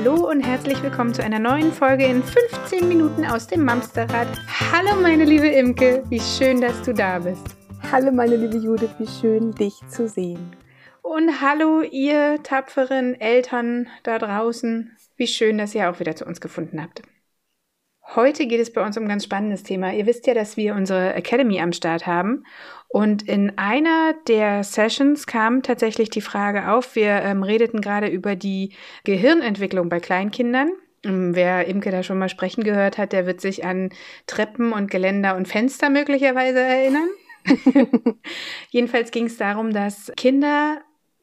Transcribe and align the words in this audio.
Hallo 0.00 0.30
und 0.30 0.42
herzlich 0.42 0.80
willkommen 0.80 1.12
zu 1.12 1.24
einer 1.24 1.40
neuen 1.40 1.72
Folge 1.72 2.04
in 2.04 2.22
15 2.22 2.86
Minuten 2.86 3.24
aus 3.26 3.48
dem 3.48 3.64
Mamsterrad. 3.64 4.28
Hallo 4.70 4.94
meine 5.02 5.24
liebe 5.24 5.48
Imke, 5.48 6.04
wie 6.08 6.20
schön, 6.20 6.60
dass 6.60 6.80
du 6.82 6.94
da 6.94 7.18
bist. 7.18 7.56
Hallo 7.90 8.12
meine 8.12 8.36
liebe 8.36 8.58
Judith, 8.58 8.94
wie 8.98 9.08
schön 9.08 9.50
dich 9.50 9.74
zu 9.88 10.06
sehen. 10.06 10.54
Und 11.02 11.40
hallo 11.40 11.82
ihr 11.82 12.40
tapferen 12.44 13.20
Eltern 13.20 13.88
da 14.04 14.20
draußen, 14.20 14.96
wie 15.16 15.26
schön, 15.26 15.58
dass 15.58 15.74
ihr 15.74 15.90
auch 15.90 15.98
wieder 15.98 16.14
zu 16.14 16.26
uns 16.26 16.40
gefunden 16.40 16.80
habt. 16.80 17.02
Heute 18.14 18.46
geht 18.46 18.60
es 18.60 18.72
bei 18.72 18.86
uns 18.86 18.96
um 18.96 19.02
ein 19.02 19.08
ganz 19.08 19.24
spannendes 19.24 19.64
Thema. 19.64 19.92
Ihr 19.92 20.06
wisst 20.06 20.28
ja, 20.28 20.34
dass 20.34 20.56
wir 20.56 20.76
unsere 20.76 21.12
Academy 21.14 21.60
am 21.60 21.72
Start 21.72 22.06
haben. 22.06 22.44
Und 22.88 23.28
in 23.28 23.58
einer 23.58 24.14
der 24.28 24.64
Sessions 24.64 25.26
kam 25.26 25.62
tatsächlich 25.62 26.08
die 26.08 26.22
Frage 26.22 26.70
auf, 26.70 26.96
wir 26.96 27.22
ähm, 27.22 27.42
redeten 27.42 27.80
gerade 27.80 28.08
über 28.08 28.34
die 28.34 28.72
Gehirnentwicklung 29.04 29.90
bei 29.90 30.00
Kleinkindern. 30.00 30.70
Ähm, 31.04 31.34
wer 31.34 31.66
Imke 31.66 31.90
da 31.90 32.02
schon 32.02 32.18
mal 32.18 32.30
sprechen 32.30 32.64
gehört 32.64 32.96
hat, 32.96 33.12
der 33.12 33.26
wird 33.26 33.40
sich 33.40 33.64
an 33.64 33.90
Treppen 34.26 34.72
und 34.72 34.90
Geländer 34.90 35.36
und 35.36 35.48
Fenster 35.48 35.90
möglicherweise 35.90 36.60
erinnern. 36.60 37.08
Jedenfalls 38.70 39.10
ging 39.10 39.26
es 39.26 39.36
darum, 39.36 39.72
dass 39.72 40.10
Kinder 40.16 40.80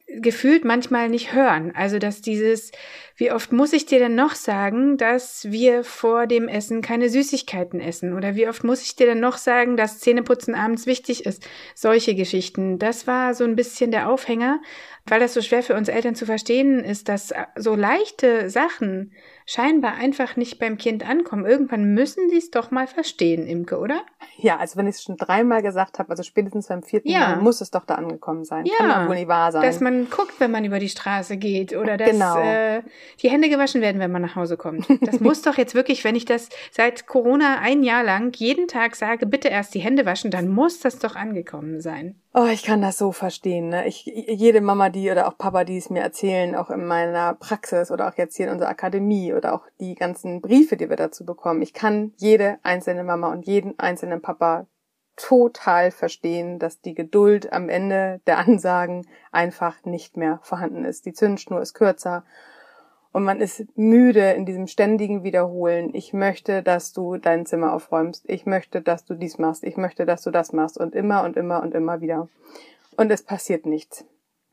gefühlt 0.08 0.64
manchmal 0.64 1.08
nicht 1.08 1.32
hören. 1.32 1.72
Also 1.74 1.98
dass 1.98 2.20
dieses, 2.20 2.70
wie 3.16 3.32
oft 3.32 3.52
muss 3.52 3.72
ich 3.72 3.86
dir 3.86 3.98
denn 3.98 4.14
noch 4.14 4.34
sagen, 4.34 4.96
dass 4.96 5.50
wir 5.50 5.84
vor 5.84 6.26
dem 6.26 6.48
Essen 6.48 6.80
keine 6.80 7.08
Süßigkeiten 7.08 7.80
essen? 7.80 8.14
Oder 8.14 8.36
wie 8.36 8.48
oft 8.48 8.62
muss 8.62 8.82
ich 8.82 8.94
dir 8.94 9.06
denn 9.06 9.20
noch 9.20 9.36
sagen, 9.36 9.76
dass 9.76 9.98
Zähneputzen 9.98 10.54
abends 10.54 10.86
wichtig 10.86 11.26
ist? 11.26 11.46
Solche 11.74 12.14
Geschichten. 12.14 12.78
Das 12.78 13.06
war 13.06 13.34
so 13.34 13.44
ein 13.44 13.56
bisschen 13.56 13.90
der 13.90 14.08
Aufhänger, 14.08 14.60
weil 15.06 15.20
das 15.20 15.34
so 15.34 15.42
schwer 15.42 15.62
für 15.62 15.74
uns 15.74 15.88
Eltern 15.88 16.14
zu 16.14 16.26
verstehen 16.26 16.84
ist, 16.84 17.08
dass 17.08 17.32
so 17.56 17.74
leichte 17.74 18.48
Sachen 18.48 19.12
scheinbar 19.46 19.94
einfach 19.94 20.36
nicht 20.36 20.58
beim 20.58 20.76
Kind 20.76 21.08
ankommen. 21.08 21.46
Irgendwann 21.46 21.94
müssen 21.94 22.28
sie 22.28 22.38
es 22.38 22.50
doch 22.50 22.72
mal 22.72 22.88
verstehen, 22.88 23.46
Imke, 23.46 23.78
oder? 23.78 24.02
Ja, 24.38 24.56
also 24.56 24.76
wenn 24.76 24.88
ich 24.88 24.96
es 24.96 25.02
schon 25.04 25.16
dreimal 25.16 25.62
gesagt 25.62 25.98
habe, 26.00 26.10
also 26.10 26.24
spätestens 26.24 26.66
beim 26.66 26.82
vierten 26.82 27.08
ja. 27.08 27.20
Mal, 27.20 27.36
muss 27.36 27.60
es 27.60 27.70
doch 27.70 27.84
da 27.86 27.94
angekommen 27.94 28.44
sein. 28.44 28.66
Ja, 28.66 28.74
Kann 28.76 28.88
doch 28.88 29.08
wohl 29.08 29.14
nicht 29.14 29.28
wahr 29.28 29.52
sein. 29.52 29.62
Dass 29.62 29.80
man 29.80 30.10
guckt, 30.10 30.34
wenn 30.40 30.50
man 30.50 30.64
über 30.64 30.80
die 30.80 30.88
Straße 30.88 31.36
geht 31.36 31.74
oder 31.74 31.96
dass 31.96 32.10
genau. 32.10 32.38
äh, 32.38 32.82
die 33.22 33.30
Hände 33.30 33.48
gewaschen 33.48 33.80
werden, 33.80 34.00
wenn 34.00 34.10
man 34.10 34.22
nach 34.22 34.36
Hause 34.36 34.56
kommt. 34.56 34.86
Das 35.00 35.20
muss 35.20 35.42
doch 35.42 35.56
jetzt 35.56 35.74
wirklich, 35.74 36.02
wenn 36.02 36.16
ich 36.16 36.24
das 36.24 36.48
seit 36.72 37.06
Corona 37.06 37.60
ein 37.60 37.84
Jahr 37.84 38.02
lang 38.02 38.34
jeden 38.36 38.66
Tag 38.66 38.96
sage, 38.96 39.26
bitte 39.26 39.48
erst 39.48 39.74
die 39.74 39.78
Hände 39.78 40.04
waschen, 40.04 40.30
dann 40.32 40.48
muss 40.48 40.80
das 40.80 40.98
doch 40.98 41.14
angekommen 41.14 41.80
sein. 41.80 42.20
Oh, 42.38 42.48
ich 42.52 42.64
kann 42.64 42.82
das 42.82 42.98
so 42.98 43.12
verstehen. 43.12 43.70
Ne? 43.70 43.88
Ich, 43.88 44.04
jede 44.04 44.60
Mama, 44.60 44.90
die 44.90 45.10
oder 45.10 45.26
auch 45.26 45.38
Papa, 45.38 45.64
die 45.64 45.78
es 45.78 45.88
mir 45.88 46.02
erzählen, 46.02 46.54
auch 46.54 46.68
in 46.68 46.84
meiner 46.84 47.32
Praxis 47.32 47.90
oder 47.90 48.08
auch 48.08 48.18
jetzt 48.18 48.36
hier 48.36 48.48
in 48.48 48.52
unserer 48.52 48.68
Akademie 48.68 49.32
oder 49.32 49.54
auch 49.54 49.62
die 49.80 49.94
ganzen 49.94 50.42
Briefe, 50.42 50.76
die 50.76 50.90
wir 50.90 50.96
dazu 50.96 51.24
bekommen. 51.24 51.62
Ich 51.62 51.72
kann 51.72 52.12
jede 52.18 52.58
einzelne 52.62 53.04
Mama 53.04 53.32
und 53.32 53.46
jeden 53.46 53.78
einzelnen 53.78 54.20
Papa 54.20 54.66
total 55.16 55.90
verstehen, 55.90 56.58
dass 56.58 56.82
die 56.82 56.92
Geduld 56.92 57.54
am 57.54 57.70
Ende 57.70 58.20
der 58.26 58.36
Ansagen 58.36 59.06
einfach 59.32 59.86
nicht 59.86 60.18
mehr 60.18 60.38
vorhanden 60.42 60.84
ist. 60.84 61.06
Die 61.06 61.14
Zündschnur 61.14 61.62
ist 61.62 61.72
kürzer 61.72 62.22
und 63.12 63.24
man 63.24 63.40
ist 63.40 63.64
müde 63.76 64.32
in 64.32 64.46
diesem 64.46 64.66
ständigen 64.66 65.22
Wiederholen. 65.22 65.94
Ich 65.94 66.12
möchte, 66.12 66.62
dass 66.62 66.92
du 66.92 67.16
dein 67.16 67.46
Zimmer 67.46 67.72
aufräumst. 67.72 68.24
Ich 68.28 68.46
möchte, 68.46 68.82
dass 68.82 69.04
du 69.04 69.14
dies 69.14 69.38
machst. 69.38 69.64
Ich 69.64 69.76
möchte, 69.76 70.06
dass 70.06 70.22
du 70.22 70.30
das 70.30 70.52
machst. 70.52 70.78
Und 70.78 70.94
immer 70.94 71.22
und 71.22 71.36
immer 71.36 71.62
und 71.62 71.74
immer 71.74 72.00
wieder. 72.00 72.28
Und 72.96 73.10
es 73.10 73.22
passiert 73.22 73.66
nichts. 73.66 74.04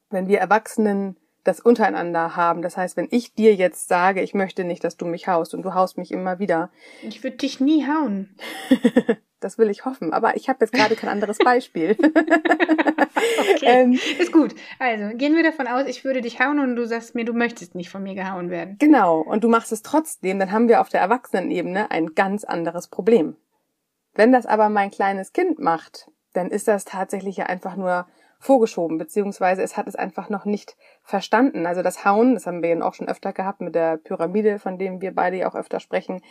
Wenn 0.10 0.28
wir 0.28 0.40
Erwachsenen 0.40 1.18
das 1.44 1.60
untereinander 1.60 2.36
haben. 2.36 2.62
Das 2.62 2.78
heißt, 2.78 2.98
wenn 2.98 3.08
ich 3.12 3.34
dir 3.34 3.54
jetzt 3.54 3.88
sage, 3.88 4.22
ich 4.22 4.34
möchte 4.34 4.64
nicht, 4.64 4.84
dass 4.84 4.98
du 4.98 5.06
mich 5.06 5.28
haust 5.28 5.54
und 5.54 5.64
du 5.64 5.74
haust 5.74 5.98
mich 5.98 6.12
immer 6.12 6.40
wieder. 6.40 6.70
Ich 7.02 7.24
würde 7.24 7.38
dich 7.38 7.60
nie 7.60 7.86
hauen. 7.86 8.36
das 9.44 9.58
will 9.58 9.70
ich 9.70 9.86
hoffen. 9.86 10.14
Aber 10.14 10.36
ich 10.36 10.50
habe 10.50 10.60
jetzt 10.62 10.74
gerade 10.74 10.96
kein 10.96 11.10
anderes 11.10 11.38
Beispiel. 11.44 11.96
okay. 12.00 13.60
ähm, 13.62 14.00
ist 14.20 14.32
gut. 14.32 14.56
Also 14.80 15.16
gehen 15.18 15.36
wir 15.36 15.44
davon 15.44 15.68
aus, 15.68 15.88
ich 15.88 16.04
würde 16.04 16.22
dich 16.22 16.40
hauen 16.40 16.60
und 16.60 16.76
du 16.76 16.86
sagst 16.86 17.16
mir, 17.16 17.26
du 17.26 17.34
möchtest 17.34 17.76
nicht 17.76 17.90
von 17.90 18.04
mir 18.04 18.16
gehauen 18.16 18.50
werden. 18.50 18.78
Genau. 18.80 19.20
Und 19.20 19.44
du 19.44 19.50
machst 19.50 19.72
es 19.72 19.82
trotzdem, 19.82 20.40
dann 20.40 20.52
haben 20.52 20.68
wir 20.68 20.82
auf 20.82 20.90
der 20.90 21.02
Erwachsenenebene 21.02 21.92
ein 21.92 22.16
ganz 22.16 22.44
anderes 22.44 22.88
Problem. 22.88 23.36
Wenn 24.14 24.32
das 24.32 24.46
aber 24.46 24.70
mein 24.70 24.92
kleines 24.92 25.34
Kind 25.34 25.60
macht, 25.60 26.10
dann 26.34 26.50
ist 26.50 26.68
das 26.68 26.86
tatsächlich 26.86 27.38
ja 27.38 27.46
einfach 27.46 27.76
nur 27.76 28.08
vorgeschoben, 28.44 28.98
beziehungsweise 28.98 29.64
es 29.64 29.78
hat 29.78 29.88
es 29.88 29.96
einfach 29.96 30.30
noch 30.30 30.46
nicht 30.46 30.76
verstanden. 31.02 31.66
Also 31.66 31.82
das 31.82 32.06
Hauen, 32.06 32.34
das 32.34 32.46
haben 32.46 32.62
wir 32.62 32.70
ja 32.70 32.82
auch 32.84 32.94
schon 32.94 33.08
öfter 33.08 33.34
gehabt 33.34 33.62
mit 33.62 33.76
der 33.76 33.98
Pyramide, 33.98 34.60
von 34.60 34.78
dem 34.78 35.02
wir 35.02 35.14
beide 35.14 35.38
ja 35.38 35.50
auch 35.50 35.56
öfter 35.56 35.80
sprechen, 35.80 36.22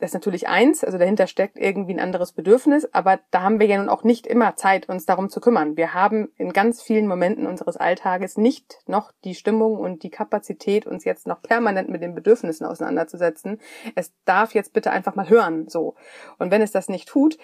das 0.00 0.10
ist 0.10 0.14
natürlich 0.14 0.46
eins, 0.46 0.84
also 0.84 0.96
dahinter 0.96 1.26
steckt 1.26 1.58
irgendwie 1.58 1.92
ein 1.92 2.00
anderes 2.00 2.30
Bedürfnis, 2.32 2.88
aber 2.92 3.18
da 3.32 3.42
haben 3.42 3.58
wir 3.58 3.66
ja 3.66 3.78
nun 3.78 3.88
auch 3.88 4.04
nicht 4.04 4.28
immer 4.28 4.54
Zeit, 4.54 4.88
uns 4.88 5.06
darum 5.06 5.28
zu 5.28 5.40
kümmern. 5.40 5.76
Wir 5.76 5.92
haben 5.92 6.28
in 6.36 6.52
ganz 6.52 6.80
vielen 6.80 7.08
Momenten 7.08 7.48
unseres 7.48 7.76
Alltages 7.76 8.36
nicht 8.36 8.78
noch 8.86 9.10
die 9.24 9.34
Stimmung 9.34 9.76
und 9.76 10.04
die 10.04 10.10
Kapazität, 10.10 10.86
uns 10.86 11.04
jetzt 11.04 11.26
noch 11.26 11.42
permanent 11.42 11.88
mit 11.88 12.00
den 12.00 12.14
Bedürfnissen 12.14 12.64
auseinanderzusetzen. 12.64 13.60
Es 13.96 14.12
darf 14.24 14.54
jetzt 14.54 14.72
bitte 14.72 14.92
einfach 14.92 15.16
mal 15.16 15.28
hören, 15.28 15.68
so. 15.68 15.96
Und 16.38 16.52
wenn 16.52 16.62
es 16.62 16.70
das 16.70 16.88
nicht 16.88 17.08
tut, 17.08 17.36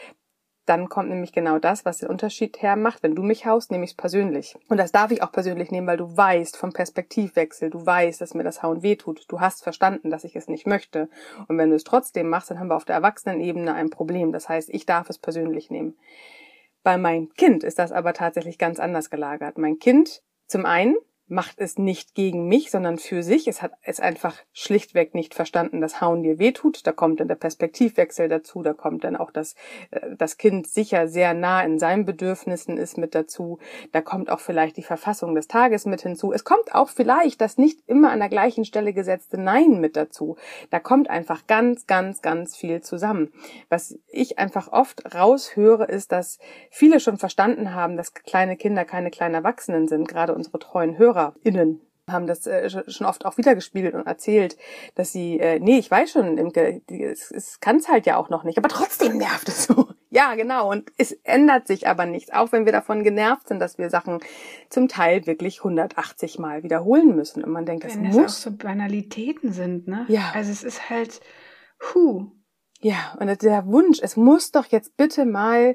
dann 0.67 0.89
kommt 0.89 1.11
nämlich 1.11 1.33
genau 1.33 1.59
das, 1.59 1.85
was 1.85 1.99
den 1.99 2.09
Unterschied 2.09 2.63
hermacht. 2.63 3.03
Wenn 3.03 3.15
du 3.15 3.23
mich 3.23 3.45
haust, 3.47 3.71
nehme 3.71 3.85
ich 3.85 3.91
es 3.91 3.97
persönlich. 3.97 4.57
Und 4.69 4.79
das 4.79 4.93
darf 4.93 5.11
ich 5.11 5.23
auch 5.23 5.33
persönlich 5.33 5.71
nehmen, 5.71 5.87
weil 5.87 5.97
du 5.97 6.17
weißt 6.17 6.57
vom 6.57 6.73
Perspektivwechsel, 6.73 7.71
du 7.71 7.85
weißt, 7.85 8.21
dass 8.21 8.35
mir 8.35 8.45
das 8.45 8.63
Hauen 8.63 8.83
wehtut. 8.83 9.25
Du 9.29 9.41
hast 9.41 9.63
verstanden, 9.63 10.11
dass 10.11 10.25
ich 10.25 10.37
es 10.37 10.49
nicht 10.49 10.67
möchte. 10.67 11.09
Und 11.49 11.59
wenn 11.59 11.71
du 11.71 11.77
es 11.77 11.85
trotzdem 11.85 12.29
machst, 12.29 12.51
dann 12.51 12.59
haben 12.59 12.69
wir 12.69 12.77
auf 12.77 12.87
der 12.87 12.97
Erwachsenenebene 12.97 13.75
ein 13.75 13.91
Problem. 13.91 14.33
Das 14.33 14.49
heißt, 14.49 14.71
ich 14.71 14.87
darf 14.87 15.11
es 15.11 15.19
persönlich 15.19 15.71
nehmen. 15.71 15.97
Bei 16.83 16.99
meinem 16.99 17.33
Kind 17.35 17.65
ist 17.65 17.79
das 17.79 17.93
aber 17.93 18.13
tatsächlich 18.13 18.59
ganz 18.59 18.79
anders 18.79 19.11
gelagert. 19.11 19.59
Mein 19.59 19.79
Kind, 19.79 20.23
zum 20.47 20.67
einen, 20.67 20.97
macht 21.35 21.59
es 21.59 21.79
nicht 21.79 22.15
gegen 22.15 22.47
mich, 22.47 22.71
sondern 22.71 22.99
für 22.99 23.23
sich. 23.23 23.49
Es 23.49 23.61
hat 23.61 23.73
es 23.83 23.99
einfach 23.99 24.37
schlichtweg 24.53 25.15
nicht 25.15 25.35
verstanden, 25.35 25.81
dass 25.81 26.01
Hauen 26.01 26.23
dir 26.23 26.39
wehtut. 26.39 26.87
Da 26.87 26.93
kommt 26.93 27.21
dann 27.21 27.29
der 27.29 27.35
Perspektivwechsel 27.35 28.29
dazu. 28.29 28.63
Da 28.63 28.73
kommt 28.73 29.05
dann 29.05 29.17
auch 29.17 29.33
das, 29.33 29.57
äh, 29.91 30.17
das 30.17 30.39
Kind 30.39 30.69
sicher 30.69 31.09
sehr 31.09 31.35
nah 31.35 31.63
in 31.63 31.79
seinen 31.79 32.05
Bedürfnissen 32.05 32.79
ist 32.79 32.99
mit 32.99 33.15
dazu. 33.15 33.59
Da 33.91 34.01
kommt 34.01 34.31
auch 34.31 34.41
vielleicht 34.41 34.77
die 34.77 34.83
Verfassung 34.83 35.35
des 35.35 35.49
Tages 35.49 35.87
mit 35.87 36.03
hinzu. 36.03 36.33
Es 36.33 36.45
kommt 36.45 36.73
auch 36.73 36.89
vielleicht 36.89 37.41
das 37.41 37.59
nicht 37.59 37.81
immer 37.89 38.13
an 38.13 38.21
der 38.21 38.29
gleichen 38.29 38.65
Stelle 38.65 38.93
gesetzte 38.93 39.37
Nein 39.37 39.81
mit 39.81 39.97
dazu. 39.97 40.37
Da 40.71 40.79
kommt 40.79 41.11
einfach 41.11 41.47
ganz, 41.49 41.87
ganz, 41.87 42.23
ganz 42.23 42.57
viel 42.57 42.81
zusammen. 42.81 43.33
Was 43.69 43.99
ich 44.07 44.39
einfach 44.39 44.71
oft 44.73 45.15
raushöre, 45.15 45.87
ist, 45.87 46.13
dass 46.13 46.39
viele 46.71 47.01
schon 47.01 47.19
verstanden 47.19 47.75
haben, 47.75 47.97
dass 47.97 48.15
kleine 48.15 48.57
Kinder 48.57 48.85
keine 48.85 49.11
kleinen 49.11 49.35
Erwachsenen 49.35 49.89
sind, 49.89 50.07
gerade 50.07 50.33
unsere 50.33 50.61
treuen 50.61 50.97
Hörer 50.97 51.24
HörerInnen 51.33 51.81
haben 52.11 52.27
das 52.27 52.47
äh, 52.47 52.69
schon 52.91 53.07
oft 53.07 53.25
auch 53.25 53.39
wiedergespiegelt 53.39 53.95
und 53.95 54.07
erzählt, 54.07 54.57
dass 54.95 55.13
sie, 55.13 55.41
äh, 55.41 55.59
nee, 55.59 55.79
ich 55.79 55.91
weiß 55.91 56.11
schon, 56.11 56.37
Imke, 56.37 56.83
es, 56.89 57.31
es 57.31 57.61
kann 57.61 57.77
es 57.77 57.89
halt 57.89 58.07
ja 58.07 58.17
auch 58.17 58.29
noch 58.29 58.45
nicht, 58.45 58.59
aber 58.59 58.69
trotzdem 58.69 59.17
nervt 59.17 59.49
es 59.49 59.65
so. 59.67 59.89
ja, 60.11 60.35
genau. 60.35 60.71
Und 60.71 60.93
es 60.99 61.13
ändert 61.25 61.67
sich 61.67 61.89
aber 61.89 62.05
nichts, 62.05 62.33
auch 62.33 62.53
wenn 62.53 62.67
wir 62.67 62.73
davon 62.73 63.05
genervt 63.05 63.49
sind, 63.49 63.59
dass 63.59 63.79
wir 63.79 63.89
Sachen 63.89 64.21
zum 64.69 64.89
Teil 64.89 65.27
wirklich 65.27 65.59
180 65.59 66.39
Mal 66.39 66.63
wiederholen 66.63 67.17
müssen. 67.17 67.43
Und 67.43 67.53
man 67.53 67.65
denkt, 67.65 67.85
das 67.85 67.97
wenn 67.97 68.03
muss. 68.03 68.17
auch 68.17 68.29
so 68.29 68.51
Banalitäten 68.57 69.53
sind, 69.53 69.89
ne? 69.89 70.05
Ja. 70.09 70.33
Also 70.35 70.53
es 70.53 70.63
ist 70.63 70.91
halt, 70.91 71.21
hu. 71.95 72.33
Ja, 72.81 73.17
und 73.19 73.43
der 73.43 73.67
Wunsch, 73.67 73.99
es 74.03 74.17
muss 74.17 74.51
doch 74.51 74.67
jetzt 74.67 74.99
bitte 74.99 75.25
mal 75.25 75.75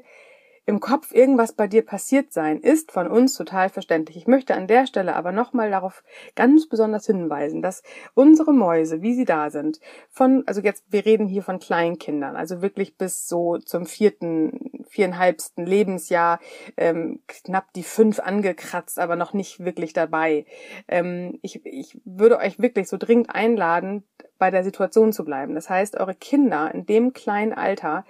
im 0.70 0.78
Kopf 0.78 1.12
irgendwas 1.12 1.52
bei 1.52 1.66
dir 1.66 1.84
passiert 1.84 2.32
sein, 2.32 2.60
ist 2.60 2.92
von 2.92 3.08
uns 3.08 3.34
total 3.34 3.68
verständlich. 3.68 4.16
Ich 4.16 4.28
möchte 4.28 4.54
an 4.54 4.68
der 4.68 4.86
Stelle 4.86 5.16
aber 5.16 5.32
nochmal 5.32 5.68
darauf 5.68 6.04
ganz 6.36 6.68
besonders 6.68 7.06
hinweisen, 7.06 7.60
dass 7.60 7.82
unsere 8.14 8.52
Mäuse, 8.52 9.02
wie 9.02 9.14
sie 9.14 9.24
da 9.24 9.50
sind, 9.50 9.80
von, 10.10 10.44
also 10.46 10.60
jetzt, 10.60 10.84
wir 10.88 11.04
reden 11.04 11.26
hier 11.26 11.42
von 11.42 11.58
Kleinkindern, 11.58 12.36
also 12.36 12.62
wirklich 12.62 12.96
bis 12.96 13.26
so 13.26 13.58
zum 13.58 13.84
vierten, 13.84 14.84
viereinhalbsten 14.88 15.66
Lebensjahr, 15.66 16.38
ähm, 16.76 17.20
knapp 17.26 17.72
die 17.72 17.82
fünf 17.82 18.20
angekratzt, 18.20 19.00
aber 19.00 19.16
noch 19.16 19.32
nicht 19.32 19.64
wirklich 19.64 19.92
dabei. 19.92 20.46
Ähm, 20.86 21.40
ich, 21.42 21.66
ich 21.66 22.00
würde 22.04 22.38
euch 22.38 22.60
wirklich 22.60 22.88
so 22.88 22.96
dringend 22.96 23.34
einladen, 23.34 24.04
bei 24.38 24.50
der 24.50 24.64
Situation 24.64 25.12
zu 25.12 25.24
bleiben. 25.24 25.54
Das 25.54 25.68
heißt, 25.68 25.96
eure 25.98 26.14
Kinder 26.14 26.72
in 26.74 26.86
dem 26.86 27.12
kleinen 27.12 27.52
Alter, 27.52 28.04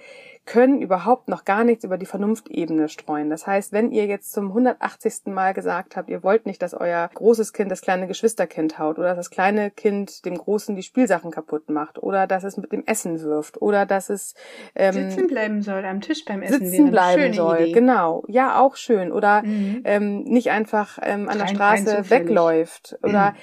können 0.50 0.82
überhaupt 0.82 1.28
noch 1.28 1.44
gar 1.44 1.62
nichts 1.62 1.84
über 1.84 1.96
die 1.96 2.06
Vernunftebene 2.06 2.88
streuen. 2.88 3.30
Das 3.30 3.46
heißt, 3.46 3.72
wenn 3.72 3.92
ihr 3.92 4.06
jetzt 4.06 4.32
zum 4.32 4.48
180. 4.48 5.26
Mal 5.26 5.54
gesagt 5.54 5.96
habt, 5.96 6.08
ihr 6.08 6.24
wollt 6.24 6.44
nicht, 6.44 6.60
dass 6.60 6.74
euer 6.74 7.08
großes 7.14 7.52
Kind 7.52 7.70
das 7.70 7.82
kleine 7.82 8.08
Geschwisterkind 8.08 8.76
haut 8.80 8.98
oder 8.98 9.10
dass 9.10 9.18
das 9.18 9.30
kleine 9.30 9.70
Kind 9.70 10.24
dem 10.24 10.36
Großen 10.36 10.74
die 10.74 10.82
Spielsachen 10.82 11.30
kaputt 11.30 11.70
macht 11.70 12.02
oder 12.02 12.26
dass 12.26 12.42
es 12.42 12.56
mit 12.56 12.72
dem 12.72 12.84
Essen 12.84 13.22
wirft 13.22 13.62
oder 13.62 13.86
dass 13.86 14.10
es 14.10 14.34
ähm, 14.74 14.92
sitzen 14.92 15.28
bleiben 15.28 15.62
soll 15.62 15.84
am 15.84 16.00
Tisch 16.00 16.24
beim 16.24 16.42
Essen 16.42 16.66
sitzen 16.66 16.90
bleiben 16.90 17.32
soll, 17.32 17.60
Idee. 17.60 17.72
genau, 17.72 18.24
ja 18.26 18.58
auch 18.58 18.74
schön 18.74 19.12
oder 19.12 19.42
mhm. 19.42 19.82
ähm, 19.84 20.24
nicht 20.24 20.50
einfach 20.50 20.98
ähm, 21.00 21.28
an 21.28 21.38
rein, 21.40 21.46
der 21.46 21.54
Straße 21.54 22.10
wegläuft 22.10 22.98
oder 23.04 23.30
mhm 23.30 23.36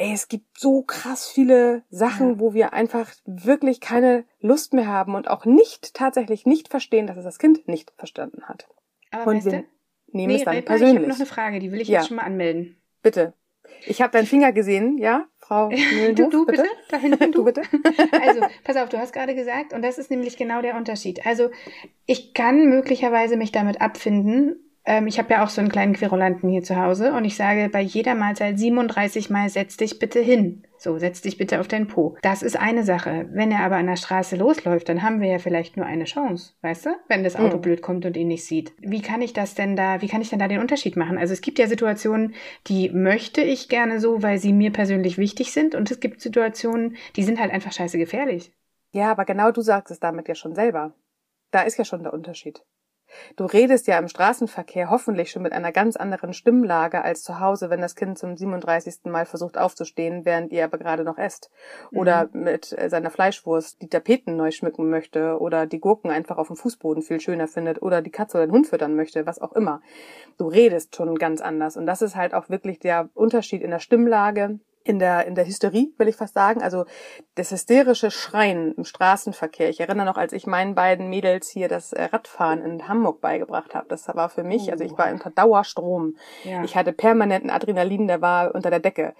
ey, 0.00 0.12
es 0.14 0.28
gibt 0.28 0.58
so 0.58 0.82
krass 0.82 1.28
viele 1.28 1.82
Sachen, 1.90 2.30
ja. 2.30 2.40
wo 2.40 2.54
wir 2.54 2.72
einfach 2.72 3.12
wirklich 3.26 3.80
keine 3.80 4.24
Lust 4.40 4.72
mehr 4.72 4.86
haben 4.86 5.14
und 5.14 5.28
auch 5.28 5.44
nicht, 5.44 5.94
tatsächlich 5.94 6.46
nicht 6.46 6.68
verstehen, 6.68 7.06
dass 7.06 7.18
es 7.18 7.24
das 7.24 7.38
Kind 7.38 7.68
nicht 7.68 7.92
verstanden 7.96 8.44
hat. 8.44 8.66
Aber 9.10 9.30
und 9.30 9.44
wir 9.44 9.64
nehmen 10.08 10.32
nee, 10.32 10.36
es 10.36 10.44
dann 10.44 10.64
persönlich. 10.64 10.94
Ich 10.94 10.98
habe 11.00 11.08
noch 11.08 11.16
eine 11.16 11.26
Frage, 11.26 11.58
die 11.58 11.70
will 11.70 11.82
ich 11.82 11.88
ja. 11.88 11.98
jetzt 11.98 12.08
schon 12.08 12.16
mal 12.16 12.22
anmelden. 12.22 12.80
Bitte. 13.02 13.34
Ich 13.86 14.00
habe 14.00 14.10
deinen 14.10 14.26
Finger 14.26 14.52
gesehen, 14.52 14.96
ja, 14.96 15.26
Frau 15.38 15.68
Du, 16.14 16.30
du 16.30 16.46
bitte? 16.46 16.62
bitte? 16.62 16.68
Da 16.88 16.96
hinten 16.96 17.18
du. 17.32 17.38
du 17.38 17.44
bitte? 17.44 17.62
also, 18.22 18.40
pass 18.64 18.76
auf, 18.76 18.88
du 18.88 18.98
hast 18.98 19.12
gerade 19.12 19.34
gesagt, 19.34 19.74
und 19.74 19.82
das 19.82 19.98
ist 19.98 20.10
nämlich 20.10 20.38
genau 20.38 20.62
der 20.62 20.76
Unterschied. 20.76 21.26
Also, 21.26 21.50
ich 22.06 22.32
kann 22.32 22.70
möglicherweise 22.70 23.36
mich 23.36 23.52
damit 23.52 23.82
abfinden, 23.82 24.69
ähm, 24.84 25.06
ich 25.06 25.18
habe 25.18 25.32
ja 25.32 25.44
auch 25.44 25.48
so 25.48 25.60
einen 25.60 25.70
kleinen 25.70 25.92
Querulanten 25.92 26.48
hier 26.48 26.62
zu 26.62 26.76
Hause 26.76 27.12
und 27.12 27.24
ich 27.24 27.36
sage 27.36 27.68
bei 27.70 27.80
jeder 27.80 28.14
Mahlzeit 28.14 28.58
37 28.58 29.30
Mal, 29.30 29.48
setz 29.48 29.76
dich 29.76 29.98
bitte 29.98 30.20
hin. 30.20 30.64
So, 30.78 30.96
setz 30.96 31.20
dich 31.20 31.36
bitte 31.36 31.60
auf 31.60 31.68
deinen 31.68 31.88
Po. 31.88 32.16
Das 32.22 32.42
ist 32.42 32.58
eine 32.58 32.84
Sache. 32.84 33.28
Wenn 33.32 33.52
er 33.52 33.60
aber 33.60 33.76
an 33.76 33.86
der 33.86 33.96
Straße 33.96 34.36
losläuft, 34.36 34.88
dann 34.88 35.02
haben 35.02 35.20
wir 35.20 35.28
ja 35.28 35.38
vielleicht 35.38 35.76
nur 35.76 35.84
eine 35.84 36.04
Chance, 36.04 36.54
weißt 36.62 36.86
du? 36.86 36.90
Wenn 37.08 37.22
das 37.22 37.36
Auto 37.36 37.58
mhm. 37.58 37.60
blöd 37.60 37.82
kommt 37.82 38.06
und 38.06 38.16
ihn 38.16 38.28
nicht 38.28 38.46
sieht. 38.46 38.72
Wie 38.78 39.02
kann 39.02 39.20
ich 39.20 39.34
das 39.34 39.54
denn 39.54 39.76
da, 39.76 40.00
wie 40.00 40.08
kann 40.08 40.22
ich 40.22 40.30
denn 40.30 40.38
da 40.38 40.48
den 40.48 40.60
Unterschied 40.60 40.96
machen? 40.96 41.18
Also 41.18 41.34
es 41.34 41.42
gibt 41.42 41.58
ja 41.58 41.66
Situationen, 41.66 42.34
die 42.66 42.88
möchte 42.88 43.42
ich 43.42 43.68
gerne 43.68 44.00
so, 44.00 44.22
weil 44.22 44.38
sie 44.38 44.54
mir 44.54 44.72
persönlich 44.72 45.18
wichtig 45.18 45.52
sind 45.52 45.74
und 45.74 45.90
es 45.90 46.00
gibt 46.00 46.22
Situationen, 46.22 46.96
die 47.16 47.24
sind 47.24 47.38
halt 47.38 47.52
einfach 47.52 47.72
scheiße 47.72 47.98
gefährlich. 47.98 48.50
Ja, 48.92 49.10
aber 49.10 49.26
genau 49.26 49.52
du 49.52 49.60
sagst 49.60 49.90
es 49.90 50.00
damit 50.00 50.28
ja 50.28 50.34
schon 50.34 50.54
selber. 50.54 50.94
Da 51.50 51.62
ist 51.62 51.76
ja 51.76 51.84
schon 51.84 52.02
der 52.02 52.14
Unterschied. 52.14 52.62
Du 53.36 53.44
redest 53.44 53.86
ja 53.86 53.98
im 53.98 54.08
Straßenverkehr 54.08 54.90
hoffentlich 54.90 55.30
schon 55.30 55.42
mit 55.42 55.52
einer 55.52 55.72
ganz 55.72 55.96
anderen 55.96 56.32
Stimmlage 56.32 57.02
als 57.02 57.22
zu 57.22 57.40
Hause, 57.40 57.70
wenn 57.70 57.80
das 57.80 57.96
Kind 57.96 58.18
zum 58.18 58.36
37. 58.36 59.04
Mal 59.04 59.26
versucht 59.26 59.58
aufzustehen, 59.58 60.24
während 60.24 60.52
ihr 60.52 60.64
aber 60.64 60.78
gerade 60.78 61.04
noch 61.04 61.18
esst. 61.18 61.50
Oder 61.92 62.28
mhm. 62.32 62.44
mit 62.44 62.78
äh, 62.78 62.88
seiner 62.88 63.10
Fleischwurst 63.10 63.82
die 63.82 63.88
Tapeten 63.88 64.36
neu 64.36 64.50
schmücken 64.50 64.90
möchte 64.90 65.38
oder 65.38 65.66
die 65.66 65.80
Gurken 65.80 66.10
einfach 66.10 66.38
auf 66.38 66.48
dem 66.48 66.56
Fußboden 66.56 67.02
viel 67.02 67.20
schöner 67.20 67.48
findet 67.48 67.82
oder 67.82 68.02
die 68.02 68.10
Katze 68.10 68.38
oder 68.38 68.46
den 68.46 68.52
Hund 68.52 68.66
füttern 68.66 68.94
möchte, 68.94 69.26
was 69.26 69.40
auch 69.40 69.52
immer. 69.52 69.80
Du 70.38 70.48
redest 70.48 70.96
schon 70.96 71.14
ganz 71.16 71.40
anders. 71.40 71.76
Und 71.76 71.86
das 71.86 72.02
ist 72.02 72.16
halt 72.16 72.34
auch 72.34 72.48
wirklich 72.48 72.78
der 72.78 73.08
Unterschied 73.14 73.62
in 73.62 73.70
der 73.70 73.78
Stimmlage, 73.78 74.60
in 74.82 74.98
der, 74.98 75.26
in 75.26 75.34
der 75.34 75.46
Hysterie, 75.46 75.92
will 75.98 76.08
ich 76.08 76.16
fast 76.16 76.34
sagen. 76.34 76.62
Also 76.62 76.84
das 77.34 77.50
hysterische 77.50 78.10
Schreien 78.10 78.74
im 78.74 78.84
Straßenverkehr. 78.84 79.68
Ich 79.68 79.80
erinnere 79.80 80.06
noch, 80.06 80.16
als 80.16 80.32
ich 80.32 80.46
meinen 80.46 80.74
beiden 80.74 81.10
Mädels 81.10 81.48
hier 81.48 81.68
das 81.68 81.92
äh, 81.92 82.04
Radfahren 82.04 82.62
in 82.62 82.88
Hamburg 82.88 83.20
beigebracht 83.20 83.74
habe. 83.74 83.86
Das 83.88 84.08
war 84.08 84.30
für 84.30 84.42
mich, 84.42 84.72
also 84.72 84.82
ich 84.84 84.96
war 84.96 85.10
unter 85.10 85.30
Dauerstrom. 85.30 86.16
Ja. 86.44 86.64
Ich 86.64 86.76
hatte 86.76 86.92
permanenten 86.92 87.50
Adrenalin, 87.50 88.08
der 88.08 88.22
war 88.22 88.54
unter 88.54 88.70
der 88.70 88.80
Decke. 88.80 89.14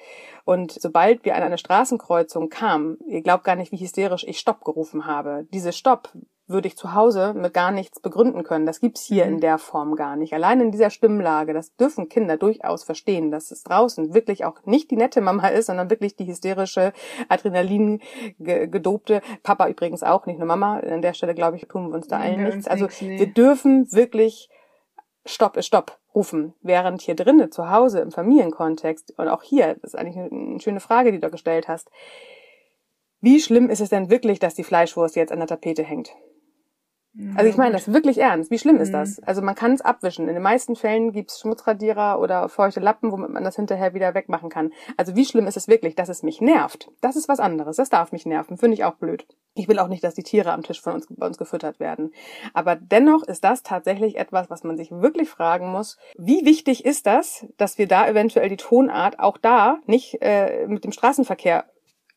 Und 0.45 0.73
sobald 0.73 1.25
wir 1.25 1.37
an 1.37 1.43
eine 1.43 1.59
Straßenkreuzung 1.59 2.49
kamen, 2.49 2.99
ihr 3.07 3.23
glaubt 3.23 3.45
gar 3.45 3.57
nicht, 3.57 3.73
wie 3.73 3.81
hysterisch 3.81 4.25
ich 4.27 4.39
Stopp 4.39 4.65
gerufen 4.65 5.07
habe. 5.07 5.47
Diese 5.53 5.73
Stopp 5.73 6.11
würde 6.51 6.69
ich 6.69 6.77
zu 6.77 6.95
Hause 6.95 7.35
mit 7.35 7.55
gar 7.55 7.71
nichts 7.71 8.01
begründen 8.01 8.45
können. 8.45 8.67
Das 8.67 8.81
gibt's 8.81 9.03
hier 9.03 9.27
mhm. 9.27 9.35
in 9.35 9.41
der 9.41 9.59
Form 9.59 9.97
gar 9.97 10.17
nicht. 10.17 10.35
Allein 10.35 10.61
in 10.61 10.73
dieser 10.73 10.91
Stimmlage, 10.91 11.55
das 11.55 11.75
dürfen 11.77 12.09
Kinder 12.09 12.37
durchaus 12.37 12.85
verstehen, 12.85 13.31
dass 13.31 13.51
es 13.51 13.63
draußen 13.63 14.15
wirklich 14.15 14.45
auch 14.45 14.65
nicht 14.65 14.91
die 14.91 14.97
nette 14.97 15.21
Mama 15.21 15.49
ist, 15.49 15.67
sondern 15.67 15.91
wirklich 15.91 16.17
die 16.17 16.27
hysterische, 16.27 16.93
Adrenalin 17.29 18.01
gedobte, 18.39 19.23
Papa 19.43 19.69
übrigens 19.69 20.03
auch, 20.03 20.27
nicht 20.27 20.39
nur 20.39 20.47
Mama. 20.47 20.81
An 20.81 21.03
der 21.03 21.15
Stelle, 21.15 21.35
glaube 21.35 21.57
ich, 21.57 21.67
tun 21.69 21.89
wir 21.89 21.95
uns 21.95 22.09
da 22.09 22.19
allen 22.19 22.45
nichts. 22.45 22.69
Also 22.69 22.89
wir 23.01 23.27
dürfen 23.27 23.93
wirklich 23.93 24.49
Stopp 25.27 25.57
ist 25.57 25.67
Stopp 25.67 25.99
rufen, 26.15 26.55
während 26.63 27.03
hier 27.03 27.15
drinnen 27.15 27.53
zu 27.53 27.71
Hause 27.71 28.01
im 28.01 28.11
Familienkontext 28.11 29.15
und 29.17 29.29
auch 29.29 29.43
hier, 29.43 29.75
das 29.75 29.95
ist 29.95 29.99
eigentlich 29.99 30.17
eine 30.17 30.61
schöne 30.61 30.81
Frage, 30.81 31.13
die 31.13 31.21
du 31.21 31.31
gestellt 31.31 31.69
hast. 31.69 31.91
Wie 33.21 33.39
schlimm 33.39 33.69
ist 33.69 33.81
es 33.81 33.91
denn 33.91 34.11
wirklich, 34.11 34.39
dass 34.39 34.55
die 34.55 34.65
Fleischwurst 34.65 35.15
jetzt 35.15 35.31
an 35.31 35.39
der 35.39 35.49
Tapete 35.49 35.83
hängt? 35.83 36.11
Also 37.35 37.51
ich 37.51 37.57
meine 37.57 37.73
das 37.73 37.93
wirklich 37.93 38.19
ernst. 38.19 38.53
Wie 38.53 38.59
schlimm 38.59 38.77
ist 38.77 38.93
das? 38.93 39.19
Mhm. 39.19 39.25
Also 39.27 39.43
man 39.43 39.57
kann 39.57 39.73
es 39.73 39.81
abwischen. 39.81 40.29
In 40.29 40.35
den 40.35 40.43
meisten 40.43 40.77
Fällen 40.77 41.13
gibt's 41.13 41.41
Schmutzradierer 41.41 42.21
oder 42.21 42.49
feuchte 42.49 42.79
Lappen, 42.79 43.11
womit 43.11 43.31
man 43.31 43.43
das 43.43 43.57
hinterher 43.57 43.95
wieder 43.95 44.15
wegmachen 44.15 44.49
kann. 44.49 44.73
Also 44.97 45.17
wie 45.17 45.25
schlimm 45.25 45.49
ist 45.49 45.57
es 45.57 45.67
wirklich, 45.67 45.97
dass 45.97 46.09
es 46.09 46.23
mich 46.23 46.41
nervt? 46.41 46.89
Das 47.01 47.17
ist 47.17 47.29
was 47.29 47.41
anderes. 47.41 47.77
Das 47.77 47.91
darf 47.91 48.13
mich 48.13 48.27
nerven. 48.27 48.57
Finde 48.57 48.75
ich 48.75 48.85
auch 48.85 48.95
blöd. 48.95 49.27
Ich 49.55 49.67
will 49.67 49.81
auch 49.81 49.89
nicht, 49.89 50.05
dass 50.05 50.15
die 50.15 50.23
Tiere 50.23 50.53
am 50.53 50.63
Tisch 50.63 50.81
von 50.81 50.95
uns, 50.95 51.09
bei 51.11 51.27
uns 51.27 51.37
gefüttert 51.37 51.81
werden. 51.81 52.13
Aber 52.55 52.77
dennoch 52.77 53.25
ist 53.25 53.43
das 53.43 53.65
tatsächlich 53.65 54.17
etwas, 54.17 54.49
was 54.49 54.63
man 54.63 54.77
sich 54.77 54.93
wirklich 54.93 55.29
fragen 55.29 55.73
muss. 55.73 55.99
Wie 56.17 56.45
wichtig 56.45 56.85
ist 56.85 57.07
das, 57.07 57.47
dass 57.57 57.77
wir 57.77 57.89
da 57.89 58.07
eventuell 58.07 58.49
die 58.49 58.57
Tonart 58.57 59.19
auch 59.19 59.37
da 59.37 59.79
nicht 59.87 60.19
äh, 60.21 60.69
mit 60.69 60.85
dem 60.85 60.93
Straßenverkehr 60.93 61.65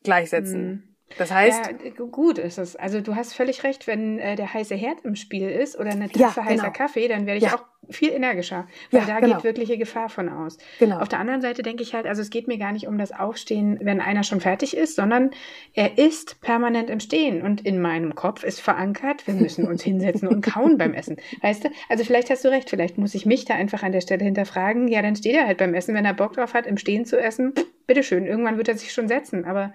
gleichsetzen? 0.04 0.66
Mhm. 0.66 0.93
Das 1.18 1.32
heißt. 1.32 1.72
Ja, 1.84 2.04
gut 2.04 2.38
ist 2.38 2.58
es. 2.58 2.76
Also 2.76 3.00
du 3.00 3.14
hast 3.14 3.34
völlig 3.34 3.64
recht, 3.64 3.86
wenn 3.86 4.18
äh, 4.18 4.36
der 4.36 4.52
heiße 4.52 4.74
Herd 4.74 5.04
im 5.04 5.16
Spiel 5.16 5.48
ist 5.48 5.78
oder 5.78 5.90
eine 5.90 6.08
Tasse 6.08 6.20
ja, 6.20 6.30
genau. 6.30 6.46
heißer 6.46 6.70
Kaffee, 6.70 7.08
dann 7.08 7.26
werde 7.26 7.38
ich 7.38 7.44
ja. 7.44 7.54
auch 7.54 7.64
viel 7.90 8.10
energischer, 8.10 8.66
weil 8.90 9.04
da 9.04 9.20
genau. 9.20 9.34
geht 9.34 9.44
wirkliche 9.44 9.78
Gefahr 9.78 10.08
von 10.08 10.28
aus. 10.28 10.58
Genau. 10.78 10.98
Auf 11.00 11.08
der 11.08 11.18
anderen 11.18 11.40
Seite 11.40 11.62
denke 11.62 11.82
ich 11.82 11.94
halt, 11.94 12.06
also 12.06 12.22
es 12.22 12.30
geht 12.30 12.48
mir 12.48 12.58
gar 12.58 12.72
nicht 12.72 12.86
um 12.86 12.98
das 12.98 13.12
Aufstehen, 13.12 13.78
wenn 13.82 14.00
einer 14.00 14.22
schon 14.22 14.40
fertig 14.40 14.76
ist, 14.76 14.96
sondern 14.96 15.30
er 15.74 15.98
ist 15.98 16.40
permanent 16.40 16.90
im 16.90 17.00
Stehen 17.00 17.42
und 17.42 17.64
in 17.64 17.80
meinem 17.80 18.14
Kopf 18.14 18.42
ist 18.42 18.60
verankert, 18.60 19.26
wir 19.26 19.34
müssen 19.34 19.66
uns 19.66 19.82
hinsetzen 19.84 20.28
und 20.28 20.40
kauen 20.44 20.78
beim 20.78 20.94
Essen. 20.94 21.16
Weißt 21.42 21.64
du? 21.64 21.68
Also 21.88 22.04
vielleicht 22.04 22.30
hast 22.30 22.44
du 22.44 22.48
recht, 22.48 22.70
vielleicht 22.70 22.98
muss 22.98 23.14
ich 23.14 23.26
mich 23.26 23.44
da 23.44 23.54
einfach 23.54 23.82
an 23.82 23.92
der 23.92 24.00
Stelle 24.00 24.24
hinterfragen. 24.24 24.88
Ja, 24.88 25.02
dann 25.02 25.16
steht 25.16 25.34
er 25.34 25.46
halt 25.46 25.58
beim 25.58 25.74
Essen, 25.74 25.94
wenn 25.94 26.04
er 26.04 26.14
Bock 26.14 26.34
drauf 26.34 26.54
hat, 26.54 26.66
im 26.66 26.78
Stehen 26.78 27.04
zu 27.04 27.20
essen. 27.20 27.52
Bitteschön, 27.86 28.26
irgendwann 28.26 28.56
wird 28.56 28.68
er 28.68 28.76
sich 28.76 28.92
schon 28.92 29.08
setzen, 29.08 29.44
aber 29.44 29.74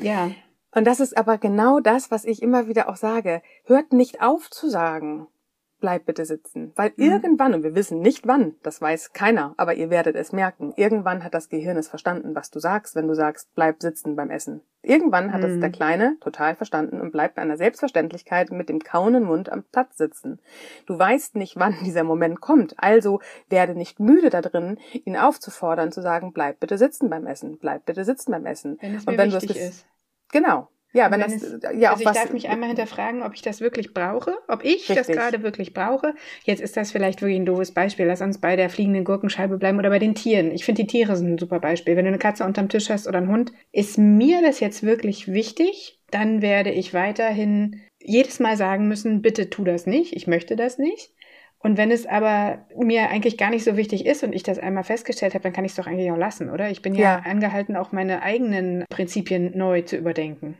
ja. 0.00 0.30
Und 0.74 0.86
das 0.86 1.00
ist 1.00 1.16
aber 1.16 1.38
genau 1.38 1.80
das, 1.80 2.10
was 2.10 2.24
ich 2.24 2.42
immer 2.42 2.68
wieder 2.68 2.88
auch 2.88 2.96
sage. 2.96 3.42
Hört 3.64 3.92
nicht 3.92 4.20
auf 4.20 4.50
zu 4.50 4.68
sagen. 4.68 5.28
Bleib 5.80 6.06
bitte 6.06 6.24
sitzen. 6.24 6.72
Weil 6.74 6.92
mhm. 6.96 7.04
irgendwann, 7.04 7.54
und 7.54 7.62
wir 7.62 7.76
wissen 7.76 8.00
nicht 8.00 8.26
wann, 8.26 8.56
das 8.64 8.80
weiß 8.80 9.12
keiner, 9.12 9.54
aber 9.56 9.74
ihr 9.74 9.90
werdet 9.90 10.16
es 10.16 10.32
merken, 10.32 10.72
irgendwann 10.76 11.22
hat 11.22 11.34
das 11.34 11.48
Gehirn 11.48 11.76
es 11.76 11.88
verstanden, 11.88 12.34
was 12.34 12.50
du 12.50 12.58
sagst, 12.58 12.96
wenn 12.96 13.06
du 13.06 13.14
sagst, 13.14 13.54
bleib 13.54 13.80
sitzen 13.80 14.16
beim 14.16 14.30
Essen. 14.30 14.60
Irgendwann 14.82 15.32
hat 15.32 15.42
mhm. 15.42 15.46
es 15.46 15.60
der 15.60 15.70
Kleine 15.70 16.16
total 16.20 16.56
verstanden 16.56 17.00
und 17.00 17.12
bleibt 17.12 17.36
bei 17.36 17.42
einer 17.42 17.56
Selbstverständlichkeit 17.56 18.50
mit 18.50 18.68
dem 18.68 18.80
kauenden 18.80 19.22
Mund 19.22 19.52
am 19.52 19.62
Platz 19.70 19.98
sitzen. 19.98 20.40
Du 20.86 20.98
weißt 20.98 21.36
nicht, 21.36 21.56
wann 21.56 21.76
dieser 21.84 22.02
Moment 22.02 22.40
kommt, 22.40 22.74
also 22.76 23.20
werde 23.48 23.76
nicht 23.76 24.00
müde 24.00 24.30
da 24.30 24.40
drin, 24.40 24.78
ihn 24.92 25.16
aufzufordern, 25.16 25.92
zu 25.92 26.02
sagen, 26.02 26.32
bleib 26.32 26.58
bitte 26.58 26.76
sitzen 26.76 27.08
beim 27.08 27.26
Essen, 27.26 27.56
bleib 27.58 27.86
bitte 27.86 28.04
sitzen 28.04 28.32
beim 28.32 28.46
Essen. 28.46 28.78
Wenn 28.80 28.96
es 28.96 29.04
und 29.04 29.16
wenn 29.16 29.32
wichtig 29.32 29.56
ist. 29.56 29.86
Genau. 30.30 30.68
Ja, 30.94 31.10
wenn, 31.10 31.20
wenn 31.20 31.30
das, 31.30 31.42
es, 31.42 31.60
ja, 31.78 31.90
also 31.90 32.00
ich 32.00 32.06
was, 32.06 32.16
darf 32.16 32.32
mich 32.32 32.48
einmal 32.48 32.68
hinterfragen, 32.68 33.22
ob 33.22 33.34
ich 33.34 33.42
das 33.42 33.60
wirklich 33.60 33.92
brauche, 33.92 34.34
ob 34.48 34.64
ich 34.64 34.88
richtig. 34.88 34.96
das 34.96 35.06
gerade 35.06 35.42
wirklich 35.42 35.74
brauche. 35.74 36.14
Jetzt 36.44 36.62
ist 36.62 36.78
das 36.78 36.92
vielleicht 36.92 37.20
wirklich 37.20 37.38
ein 37.38 37.44
doofes 37.44 37.72
Beispiel. 37.72 38.06
Lass 38.06 38.22
uns 38.22 38.38
bei 38.38 38.56
der 38.56 38.70
fliegenden 38.70 39.04
Gurkenscheibe 39.04 39.58
bleiben 39.58 39.78
oder 39.78 39.90
bei 39.90 39.98
den 39.98 40.14
Tieren. 40.14 40.50
Ich 40.50 40.64
finde, 40.64 40.82
die 40.82 40.88
Tiere 40.88 41.16
sind 41.16 41.34
ein 41.34 41.38
super 41.38 41.60
Beispiel. 41.60 41.94
Wenn 41.94 42.06
du 42.06 42.08
eine 42.08 42.18
Katze 42.18 42.44
unterm 42.44 42.70
Tisch 42.70 42.88
hast 42.88 43.06
oder 43.06 43.18
einen 43.18 43.30
Hund, 43.30 43.52
ist 43.70 43.98
mir 43.98 44.40
das 44.40 44.60
jetzt 44.60 44.82
wirklich 44.82 45.30
wichtig, 45.30 46.00
dann 46.10 46.40
werde 46.40 46.70
ich 46.70 46.94
weiterhin 46.94 47.82
jedes 48.00 48.40
Mal 48.40 48.56
sagen 48.56 48.88
müssen, 48.88 49.20
bitte 49.20 49.50
tu 49.50 49.64
das 49.64 49.86
nicht, 49.86 50.14
ich 50.14 50.26
möchte 50.26 50.56
das 50.56 50.78
nicht. 50.78 51.12
Und 51.60 51.76
wenn 51.76 51.90
es 51.90 52.06
aber 52.06 52.66
mir 52.76 53.10
eigentlich 53.10 53.36
gar 53.36 53.50
nicht 53.50 53.64
so 53.64 53.76
wichtig 53.76 54.06
ist 54.06 54.22
und 54.22 54.32
ich 54.32 54.44
das 54.44 54.58
einmal 54.58 54.84
festgestellt 54.84 55.34
habe, 55.34 55.42
dann 55.42 55.52
kann 55.52 55.64
ich 55.64 55.72
es 55.72 55.76
doch 55.76 55.86
eigentlich 55.86 56.10
auch 56.12 56.16
lassen, 56.16 56.50
oder? 56.50 56.70
Ich 56.70 56.82
bin 56.82 56.94
ja, 56.94 57.18
ja 57.18 57.30
angehalten, 57.30 57.76
auch 57.76 57.90
meine 57.90 58.22
eigenen 58.22 58.84
Prinzipien 58.88 59.56
neu 59.56 59.82
zu 59.82 59.96
überdenken. 59.96 60.56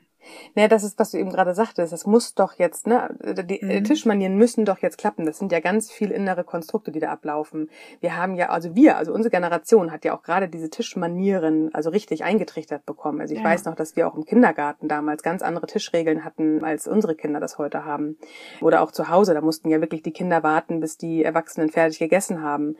Naja, 0.54 0.68
das 0.68 0.84
ist, 0.84 0.98
was 0.98 1.10
du 1.10 1.18
eben 1.18 1.30
gerade 1.30 1.54
sagtest. 1.54 1.92
Das 1.92 2.06
muss 2.06 2.34
doch 2.34 2.54
jetzt, 2.54 2.86
ne? 2.86 3.14
Die 3.44 3.64
mhm. 3.64 3.84
Tischmanieren 3.84 4.36
müssen 4.36 4.64
doch 4.64 4.78
jetzt 4.78 4.98
klappen. 4.98 5.26
Das 5.26 5.38
sind 5.38 5.52
ja 5.52 5.60
ganz 5.60 5.90
viel 5.90 6.10
innere 6.10 6.44
Konstrukte, 6.44 6.90
die 6.90 7.00
da 7.00 7.10
ablaufen. 7.10 7.70
Wir 8.00 8.16
haben 8.16 8.34
ja, 8.34 8.50
also 8.50 8.74
wir, 8.74 8.96
also 8.96 9.12
unsere 9.12 9.30
Generation 9.30 9.92
hat 9.92 10.04
ja 10.04 10.16
auch 10.16 10.22
gerade 10.22 10.48
diese 10.48 10.70
Tischmanieren, 10.70 11.74
also 11.74 11.90
richtig 11.90 12.24
eingetrichtert 12.24 12.86
bekommen. 12.86 13.20
Also 13.20 13.34
ich 13.34 13.40
ja. 13.40 13.46
weiß 13.46 13.64
noch, 13.64 13.74
dass 13.74 13.96
wir 13.96 14.08
auch 14.08 14.16
im 14.16 14.24
Kindergarten 14.24 14.88
damals 14.88 15.22
ganz 15.22 15.42
andere 15.42 15.66
Tischregeln 15.66 16.24
hatten, 16.24 16.64
als 16.64 16.86
unsere 16.86 17.14
Kinder 17.14 17.40
das 17.40 17.58
heute 17.58 17.84
haben. 17.84 18.16
Oder 18.60 18.82
auch 18.82 18.92
zu 18.92 19.08
Hause, 19.08 19.34
da 19.34 19.40
mussten 19.40 19.68
ja 19.68 19.80
wirklich 19.80 20.02
die 20.02 20.12
Kinder 20.12 20.42
warten, 20.42 20.80
bis 20.80 20.96
die 20.96 21.24
Erwachsenen 21.24 21.70
fertig 21.70 21.98
gegessen 21.98 22.42
haben. 22.42 22.76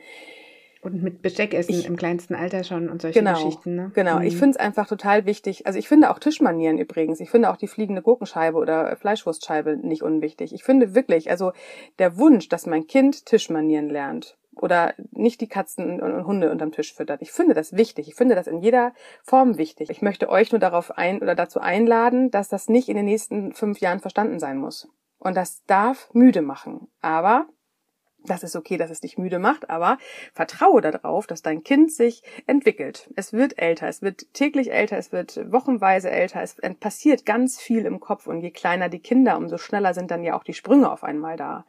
Und 0.81 1.03
mit 1.03 1.21
Besteckessen 1.21 1.75
ich, 1.75 1.85
im 1.85 1.97
kleinsten 1.97 2.35
Alter 2.35 2.63
schon 2.63 2.89
und 2.89 3.01
solche 3.01 3.19
genau, 3.19 3.33
Geschichten. 3.33 3.75
Ne? 3.75 3.91
Genau, 3.95 4.19
mhm. 4.19 4.21
ich 4.25 4.37
finde 4.37 4.51
es 4.51 4.57
einfach 4.57 4.87
total 4.87 5.25
wichtig. 5.25 5.67
Also 5.67 5.77
ich 5.77 5.89
finde 5.89 6.09
auch 6.09 6.19
Tischmanieren 6.19 6.77
übrigens. 6.77 7.19
Ich 7.19 7.29
finde 7.29 7.49
auch 7.51 7.57
die 7.57 7.67
fliegende 7.67 8.01
Gurkenscheibe 8.01 8.57
oder 8.57 8.95
Fleischwurstscheibe 8.95 9.75
nicht 9.77 10.03
unwichtig. 10.03 10.53
Ich 10.53 10.63
finde 10.63 10.95
wirklich, 10.95 11.29
also 11.29 11.51
der 11.99 12.17
Wunsch, 12.17 12.47
dass 12.47 12.65
mein 12.65 12.87
Kind 12.87 13.25
Tischmanieren 13.25 13.89
lernt 13.89 14.37
oder 14.61 14.93
nicht 15.11 15.41
die 15.41 15.47
Katzen 15.47 16.01
und 16.01 16.25
Hunde 16.25 16.51
unterm 16.51 16.71
Tisch 16.71 16.93
füttert. 16.93 17.21
Ich 17.21 17.31
finde 17.31 17.53
das 17.53 17.73
wichtig. 17.73 18.07
Ich 18.07 18.15
finde 18.15 18.35
das 18.35 18.47
in 18.47 18.59
jeder 18.59 18.93
Form 19.23 19.57
wichtig. 19.57 19.89
Ich 19.89 20.01
möchte 20.01 20.29
euch 20.29 20.51
nur 20.51 20.59
darauf 20.59 20.97
ein 20.97 21.21
oder 21.21 21.35
dazu 21.35 21.59
einladen, 21.59 22.31
dass 22.31 22.49
das 22.49 22.69
nicht 22.69 22.89
in 22.89 22.95
den 22.95 23.05
nächsten 23.05 23.53
fünf 23.53 23.79
Jahren 23.79 23.99
verstanden 23.99 24.39
sein 24.39 24.57
muss. 24.57 24.87
Und 25.17 25.35
das 25.35 25.63
darf 25.65 26.09
müde 26.13 26.41
machen. 26.41 26.87
Aber 27.01 27.47
Das 28.25 28.43
ist 28.43 28.55
okay, 28.55 28.77
dass 28.77 28.91
es 28.91 28.99
dich 28.99 29.17
müde 29.17 29.39
macht, 29.39 29.69
aber 29.69 29.97
vertraue 30.33 30.81
darauf, 30.81 31.25
dass 31.25 31.41
dein 31.41 31.63
Kind 31.63 31.91
sich 31.91 32.21
entwickelt. 32.47 33.09
Es 33.15 33.31
wird 33.31 33.57
älter, 33.57 33.87
es 33.87 34.01
wird 34.01 34.33
täglich 34.33 34.71
älter, 34.71 34.97
es 34.97 35.11
wird 35.11 35.51
wochenweise 35.51 36.09
älter, 36.11 36.41
es 36.41 36.57
passiert 36.79 37.25
ganz 37.25 37.59
viel 37.59 37.85
im 37.85 37.99
Kopf 37.99 38.27
und 38.27 38.41
je 38.41 38.51
kleiner 38.51 38.89
die 38.89 38.99
Kinder, 38.99 39.37
umso 39.37 39.57
schneller 39.57 39.93
sind 39.93 40.11
dann 40.11 40.23
ja 40.23 40.37
auch 40.37 40.43
die 40.43 40.53
Sprünge 40.53 40.91
auf 40.91 41.03
einmal 41.03 41.37
da. 41.37 41.65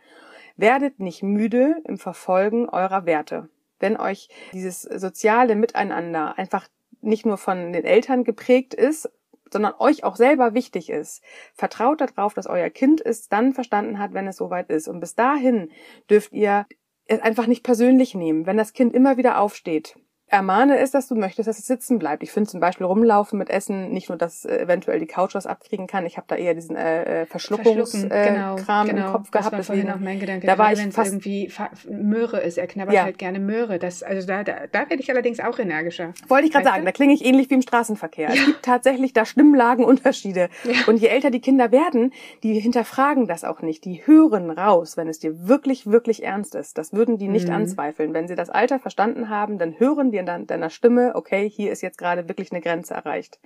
Werdet 0.56 0.98
nicht 0.98 1.22
müde 1.22 1.76
im 1.84 1.98
Verfolgen 1.98 2.68
eurer 2.68 3.06
Werte. 3.06 3.48
Wenn 3.78 3.96
euch 3.96 4.28
dieses 4.52 4.82
soziale 4.82 5.54
Miteinander 5.54 6.36
einfach 6.36 6.68
nicht 7.00 7.24
nur 7.24 7.38
von 7.38 7.72
den 7.72 7.84
Eltern 7.84 8.24
geprägt 8.24 8.74
ist, 8.74 9.08
sondern 9.52 9.74
euch 9.78 10.04
auch 10.04 10.16
selber 10.16 10.54
wichtig 10.54 10.90
ist. 10.90 11.22
Vertraut 11.54 12.00
darauf, 12.00 12.34
dass 12.34 12.46
euer 12.46 12.70
Kind 12.70 13.04
es 13.04 13.28
dann 13.28 13.52
verstanden 13.52 13.98
hat, 13.98 14.14
wenn 14.14 14.26
es 14.26 14.36
soweit 14.36 14.70
ist. 14.70 14.88
Und 14.88 15.00
bis 15.00 15.14
dahin 15.14 15.70
dürft 16.08 16.32
ihr 16.32 16.66
es 17.06 17.20
einfach 17.20 17.46
nicht 17.46 17.64
persönlich 17.64 18.14
nehmen. 18.14 18.46
Wenn 18.46 18.56
das 18.56 18.72
Kind 18.72 18.94
immer 18.94 19.16
wieder 19.16 19.40
aufsteht, 19.40 19.96
ermahne 20.30 20.78
es, 20.78 20.90
dass 20.92 21.08
du 21.08 21.14
möchtest, 21.14 21.48
dass 21.48 21.58
es 21.58 21.66
sitzen 21.66 21.98
bleibt. 21.98 22.22
Ich 22.22 22.30
finde 22.32 22.48
zum 22.48 22.60
Beispiel 22.60 22.86
rumlaufen 22.86 23.38
mit 23.38 23.50
Essen 23.50 23.90
nicht 23.90 24.08
nur, 24.08 24.16
dass 24.16 24.44
äh, 24.44 24.58
eventuell 24.62 25.00
die 25.00 25.06
Couch 25.06 25.34
was 25.34 25.46
abkriegen 25.46 25.86
kann. 25.86 26.06
Ich 26.06 26.16
habe 26.16 26.26
da 26.28 26.36
eher 26.36 26.54
diesen 26.54 26.76
äh, 26.76 27.26
Verschluckungskram 27.26 28.10
äh, 28.10 28.28
genau, 28.32 28.56
genau, 28.84 29.06
im 29.06 29.12
Kopf 29.12 29.30
gehabt. 29.30 29.52
Das 29.58 29.68
war 29.68 29.76
auch 29.76 29.98
mein 30.00 30.20
Gedanke. 30.20 30.46
Da 30.46 30.56
war 30.56 30.72
ich 30.72 30.78
wenn 30.78 30.90
es 30.90 30.94
fast 30.94 31.12
irgendwie 31.12 31.50
Möhre 31.88 32.40
ist. 32.40 32.58
Er 32.58 32.66
knabbert 32.68 32.94
Ja. 32.94 33.02
halt 33.04 33.18
gerne 33.18 33.40
Möhre. 33.40 33.78
Das, 33.78 34.02
also 34.02 34.26
da, 34.26 34.44
da, 34.44 34.66
da 34.70 34.78
werde 34.80 34.96
ich 35.02 35.10
allerdings 35.10 35.40
auch 35.40 35.58
energischer. 35.58 36.12
Wollte 36.28 36.46
ich 36.46 36.52
gerade 36.52 36.64
sagen, 36.64 36.80
du? 36.80 36.84
da 36.86 36.92
klinge 36.92 37.12
ich 37.12 37.24
ähnlich 37.24 37.50
wie 37.50 37.54
im 37.54 37.62
Straßenverkehr. 37.62 38.28
Es 38.30 38.44
gibt 38.44 38.62
tatsächlich 38.64 39.12
da 39.12 39.24
Stimmlagenunterschiede. 39.24 40.48
Ja. 40.64 40.72
Und 40.86 40.98
je 40.98 41.08
älter 41.08 41.30
die 41.30 41.40
Kinder 41.40 41.72
werden, 41.72 42.12
die 42.42 42.58
hinterfragen 42.60 43.26
das 43.26 43.44
auch 43.44 43.62
nicht. 43.62 43.84
Die 43.84 44.06
hören 44.06 44.50
raus, 44.50 44.96
wenn 44.96 45.08
es 45.08 45.18
dir 45.18 45.48
wirklich, 45.48 45.86
wirklich 45.86 46.22
ernst 46.22 46.54
ist. 46.54 46.78
Das 46.78 46.92
würden 46.92 47.18
die 47.18 47.28
nicht 47.28 47.48
Mhm. 47.48 47.54
anzweifeln. 47.54 48.14
Wenn 48.14 48.28
sie 48.28 48.34
das 48.36 48.50
Alter 48.50 48.78
verstanden 48.78 49.28
haben, 49.28 49.58
dann 49.58 49.78
hören 49.78 50.10
die 50.12 50.19
dein- 50.26 50.46
deiner 50.46 50.70
Stimme, 50.70 51.12
okay, 51.14 51.48
hier 51.48 51.72
ist 51.72 51.82
jetzt 51.82 51.98
gerade 51.98 52.28
wirklich 52.28 52.52
eine 52.52 52.60
Grenze 52.60 52.94
erreicht. 52.94 53.40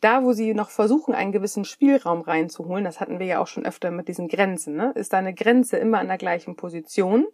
Da, 0.00 0.24
wo 0.24 0.32
sie 0.32 0.52
noch 0.52 0.70
versuchen, 0.70 1.14
einen 1.14 1.32
gewissen 1.32 1.64
Spielraum 1.64 2.22
reinzuholen, 2.22 2.84
das 2.84 2.98
hatten 2.98 3.20
wir 3.20 3.26
ja 3.26 3.40
auch 3.40 3.46
schon 3.46 3.64
öfter 3.64 3.90
mit 3.90 4.08
diesen 4.08 4.26
Grenzen, 4.28 4.74
ne? 4.74 4.92
ist 4.96 5.12
deine 5.12 5.32
Grenze 5.32 5.76
immer 5.76 6.00
an 6.00 6.08
der 6.08 6.18
gleichen 6.18 6.56
Position, 6.56 7.26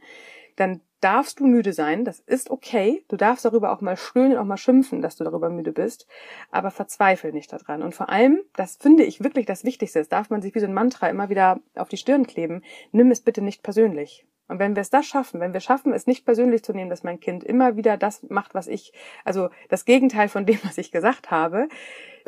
dann 0.56 0.80
darfst 1.00 1.40
du 1.40 1.46
müde 1.46 1.72
sein, 1.72 2.04
das 2.04 2.18
ist 2.20 2.50
okay. 2.50 3.04
Du 3.08 3.16
darfst 3.16 3.44
darüber 3.44 3.72
auch 3.72 3.80
mal 3.80 3.96
stöhnen, 3.96 4.36
auch 4.36 4.44
mal 4.44 4.56
schimpfen, 4.56 5.00
dass 5.00 5.16
du 5.16 5.24
darüber 5.24 5.50
müde 5.50 5.72
bist, 5.72 6.06
aber 6.50 6.70
verzweifel 6.70 7.32
nicht 7.32 7.52
daran. 7.52 7.82
Und 7.82 7.94
vor 7.94 8.08
allem, 8.08 8.40
das 8.56 8.76
finde 8.76 9.04
ich 9.04 9.22
wirklich 9.22 9.46
das 9.46 9.64
Wichtigste, 9.64 10.00
das 10.00 10.08
darf 10.08 10.30
man 10.30 10.42
sich 10.42 10.54
wie 10.54 10.60
so 10.60 10.66
ein 10.66 10.74
Mantra 10.74 11.08
immer 11.08 11.28
wieder 11.28 11.60
auf 11.76 11.88
die 11.88 11.96
Stirn 11.96 12.26
kleben, 12.26 12.62
nimm 12.90 13.10
es 13.10 13.20
bitte 13.20 13.40
nicht 13.40 13.62
persönlich. 13.62 14.26
Und 14.48 14.58
wenn 14.58 14.74
wir 14.74 14.80
es 14.80 14.90
das 14.90 15.06
schaffen, 15.06 15.40
wenn 15.40 15.52
wir 15.52 15.60
schaffen, 15.60 15.92
es 15.92 16.06
nicht 16.06 16.24
persönlich 16.24 16.64
zu 16.64 16.72
nehmen, 16.72 16.90
dass 16.90 17.04
mein 17.04 17.20
Kind 17.20 17.44
immer 17.44 17.76
wieder 17.76 17.96
das 17.96 18.22
macht, 18.28 18.54
was 18.54 18.66
ich, 18.66 18.92
also 19.24 19.50
das 19.68 19.84
Gegenteil 19.84 20.28
von 20.28 20.46
dem, 20.46 20.58
was 20.64 20.78
ich 20.78 20.90
gesagt 20.90 21.30
habe, 21.30 21.68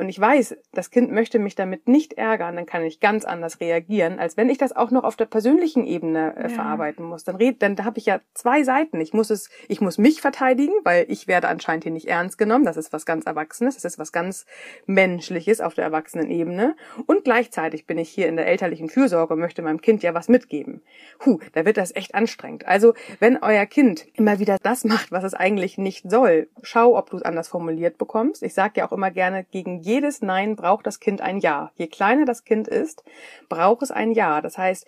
und 0.01 0.09
ich 0.09 0.19
weiß, 0.19 0.57
das 0.73 0.91
Kind 0.91 1.13
möchte 1.13 1.39
mich 1.39 1.55
damit 1.55 1.87
nicht 1.87 2.15
ärgern, 2.15 2.57
dann 2.57 2.67
kann 2.67 2.83
ich 2.85 3.01
ganz 3.01 3.25
anders 3.25 3.61
reagieren, 3.61 4.19
als 4.19 4.37
wenn 4.37 4.49
ich 4.49 4.59
das 4.59 4.75
auch 4.75 4.91
noch 4.91 5.05
auf 5.05 5.15
der 5.17 5.27
persönlichen 5.27 5.87
Ebene 5.87 6.35
äh, 6.37 6.43
Ja. 6.43 6.49
verarbeiten 6.49 7.05
muss. 7.05 7.23
Dann 7.25 7.37
red, 7.37 7.63
dann 7.63 7.77
da 7.77 7.85
habe 7.85 7.99
ich 7.99 8.07
ja 8.07 8.21
zwei 8.35 8.63
Seiten. 8.65 9.01
Ich 9.01 9.13
muss 9.13 9.31
es, 9.31 9.51
ich 9.69 9.81
muss 9.81 9.99
mich 9.99 10.21
verteidigen, 10.21 10.73
weil 10.85 11.05
ich 11.09 11.29
werde 11.29 11.49
anscheinend 11.49 11.85
hier 11.85 11.93
nicht 11.93 12.09
ernst 12.09 12.39
genommen. 12.39 12.65
Das 12.65 12.77
ist 12.77 12.93
was 12.93 13.05
ganz 13.07 13.27
Erwachsenes, 13.27 13.75
das 13.75 13.85
ist 13.85 13.99
was 13.99 14.11
ganz 14.11 14.47
Menschliches 14.87 15.61
auf 15.61 15.75
der 15.75 15.85
Erwachsenenebene. 15.85 16.77
Und 17.07 17.25
gleichzeitig 17.25 17.87
bin 17.87 17.99
ich 17.99 18.09
hier 18.11 18.29
in 18.29 18.37
der 18.37 18.47
elterlichen 18.47 18.89
Fürsorge 18.89 19.35
und 19.35 19.41
möchte 19.41 19.63
meinem 19.63 19.81
Kind 19.81 20.03
ja 20.03 20.15
was 20.15 20.29
mitgeben. 20.29 20.83
Huh, 21.25 21.39
da 21.53 21.65
wird 21.65 21.77
das 21.77 21.95
echt 21.95 22.15
anstrengend. 22.15 22.67
Also, 22.67 22.95
wenn 23.19 23.37
euer 23.43 23.67
Kind 23.67 24.07
immer 24.15 24.39
wieder 24.39 24.57
das 24.63 24.85
macht, 24.85 25.13
was 25.13 25.25
es 25.25 25.35
eigentlich 25.35 25.79
nicht 25.79 26.11
soll, 26.11 26.49
schau, 26.63 26.97
ob 26.97 27.11
du 27.11 27.19
es 27.19 27.23
anders 27.23 27.49
formuliert 27.49 27.99
bekommst. 27.99 28.43
Ich 28.43 28.55
sage 28.55 28.75
ja 28.77 28.89
auch 28.89 28.93
immer 28.93 29.11
gerne, 29.11 29.45
gegen 29.45 29.83
jedes 29.91 30.23
Nein 30.23 30.55
braucht 30.55 30.87
das 30.87 31.01
Kind 31.01 31.21
ein 31.21 31.39
Ja. 31.39 31.73
Je 31.75 31.89
kleiner 31.89 32.25
das 32.25 32.45
Kind 32.45 32.69
ist, 32.69 33.03
braucht 33.49 33.83
es 33.83 33.91
ein 33.91 34.13
Ja. 34.13 34.41
Das 34.41 34.57
heißt, 34.57 34.87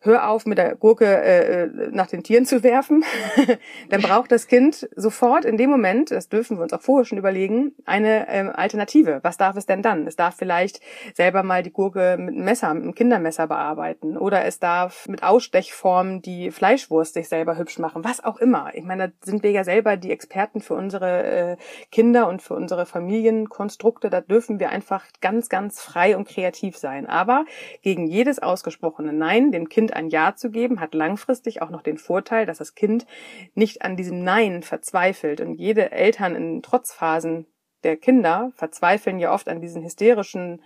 hör 0.00 0.28
auf 0.28 0.46
mit 0.46 0.58
der 0.58 0.76
Gurke 0.76 1.06
äh, 1.06 1.64
äh, 1.64 1.90
nach 1.90 2.06
den 2.06 2.22
Tieren 2.22 2.46
zu 2.46 2.62
werfen, 2.62 3.04
dann 3.90 4.00
braucht 4.00 4.30
das 4.30 4.46
Kind 4.46 4.88
sofort 4.94 5.44
in 5.44 5.56
dem 5.56 5.70
Moment, 5.70 6.10
das 6.10 6.28
dürfen 6.28 6.56
wir 6.58 6.62
uns 6.62 6.72
auch 6.72 6.80
vorher 6.80 7.04
schon 7.04 7.18
überlegen, 7.18 7.72
eine 7.84 8.28
ähm, 8.28 8.50
Alternative. 8.50 9.20
Was 9.22 9.36
darf 9.36 9.56
es 9.56 9.66
denn 9.66 9.82
dann? 9.82 10.06
Es 10.06 10.16
darf 10.16 10.36
vielleicht 10.36 10.80
selber 11.14 11.42
mal 11.42 11.62
die 11.62 11.72
Gurke 11.72 12.16
mit 12.18 12.34
einem 12.34 12.44
Messer, 12.44 12.72
mit 12.74 12.84
einem 12.84 12.94
Kindermesser 12.94 13.46
bearbeiten 13.46 14.16
oder 14.16 14.44
es 14.44 14.60
darf 14.60 15.08
mit 15.08 15.22
Ausstechformen 15.22 16.22
die 16.22 16.50
Fleischwurst 16.50 17.14
sich 17.14 17.28
selber 17.28 17.58
hübsch 17.58 17.78
machen, 17.78 18.04
was 18.04 18.22
auch 18.22 18.38
immer. 18.38 18.70
Ich 18.74 18.84
meine, 18.84 19.08
da 19.08 19.14
sind 19.22 19.42
wir 19.42 19.50
ja 19.50 19.64
selber 19.64 19.96
die 19.96 20.12
Experten 20.12 20.60
für 20.60 20.74
unsere 20.74 21.24
äh, 21.24 21.56
Kinder 21.90 22.28
und 22.28 22.40
für 22.40 22.54
unsere 22.54 22.86
Familienkonstrukte. 22.86 24.10
Da 24.10 24.20
dürfen 24.20 24.60
wir 24.60 24.70
einfach 24.70 25.04
ganz, 25.20 25.48
ganz 25.48 25.80
frei 25.80 26.16
und 26.16 26.28
kreativ 26.28 26.76
sein. 26.76 27.06
Aber 27.06 27.44
gegen 27.82 28.06
jedes 28.06 28.38
ausgesprochene 28.38 29.12
Nein 29.12 29.52
dem 29.52 29.68
Kind 29.68 29.87
ein 29.92 30.08
Ja 30.08 30.34
zu 30.34 30.50
geben, 30.50 30.80
hat 30.80 30.94
langfristig 30.94 31.62
auch 31.62 31.70
noch 31.70 31.82
den 31.82 31.98
Vorteil, 31.98 32.46
dass 32.46 32.58
das 32.58 32.74
Kind 32.74 33.06
nicht 33.54 33.82
an 33.82 33.96
diesem 33.96 34.22
Nein 34.22 34.62
verzweifelt. 34.62 35.40
Und 35.40 35.54
jede 35.54 35.90
Eltern 35.92 36.34
in 36.34 36.62
Trotzphasen 36.62 37.46
der 37.84 37.96
Kinder 37.96 38.52
verzweifeln 38.54 39.18
ja 39.18 39.32
oft 39.32 39.48
an 39.48 39.60
diesen 39.60 39.84
hysterischen 39.84 40.62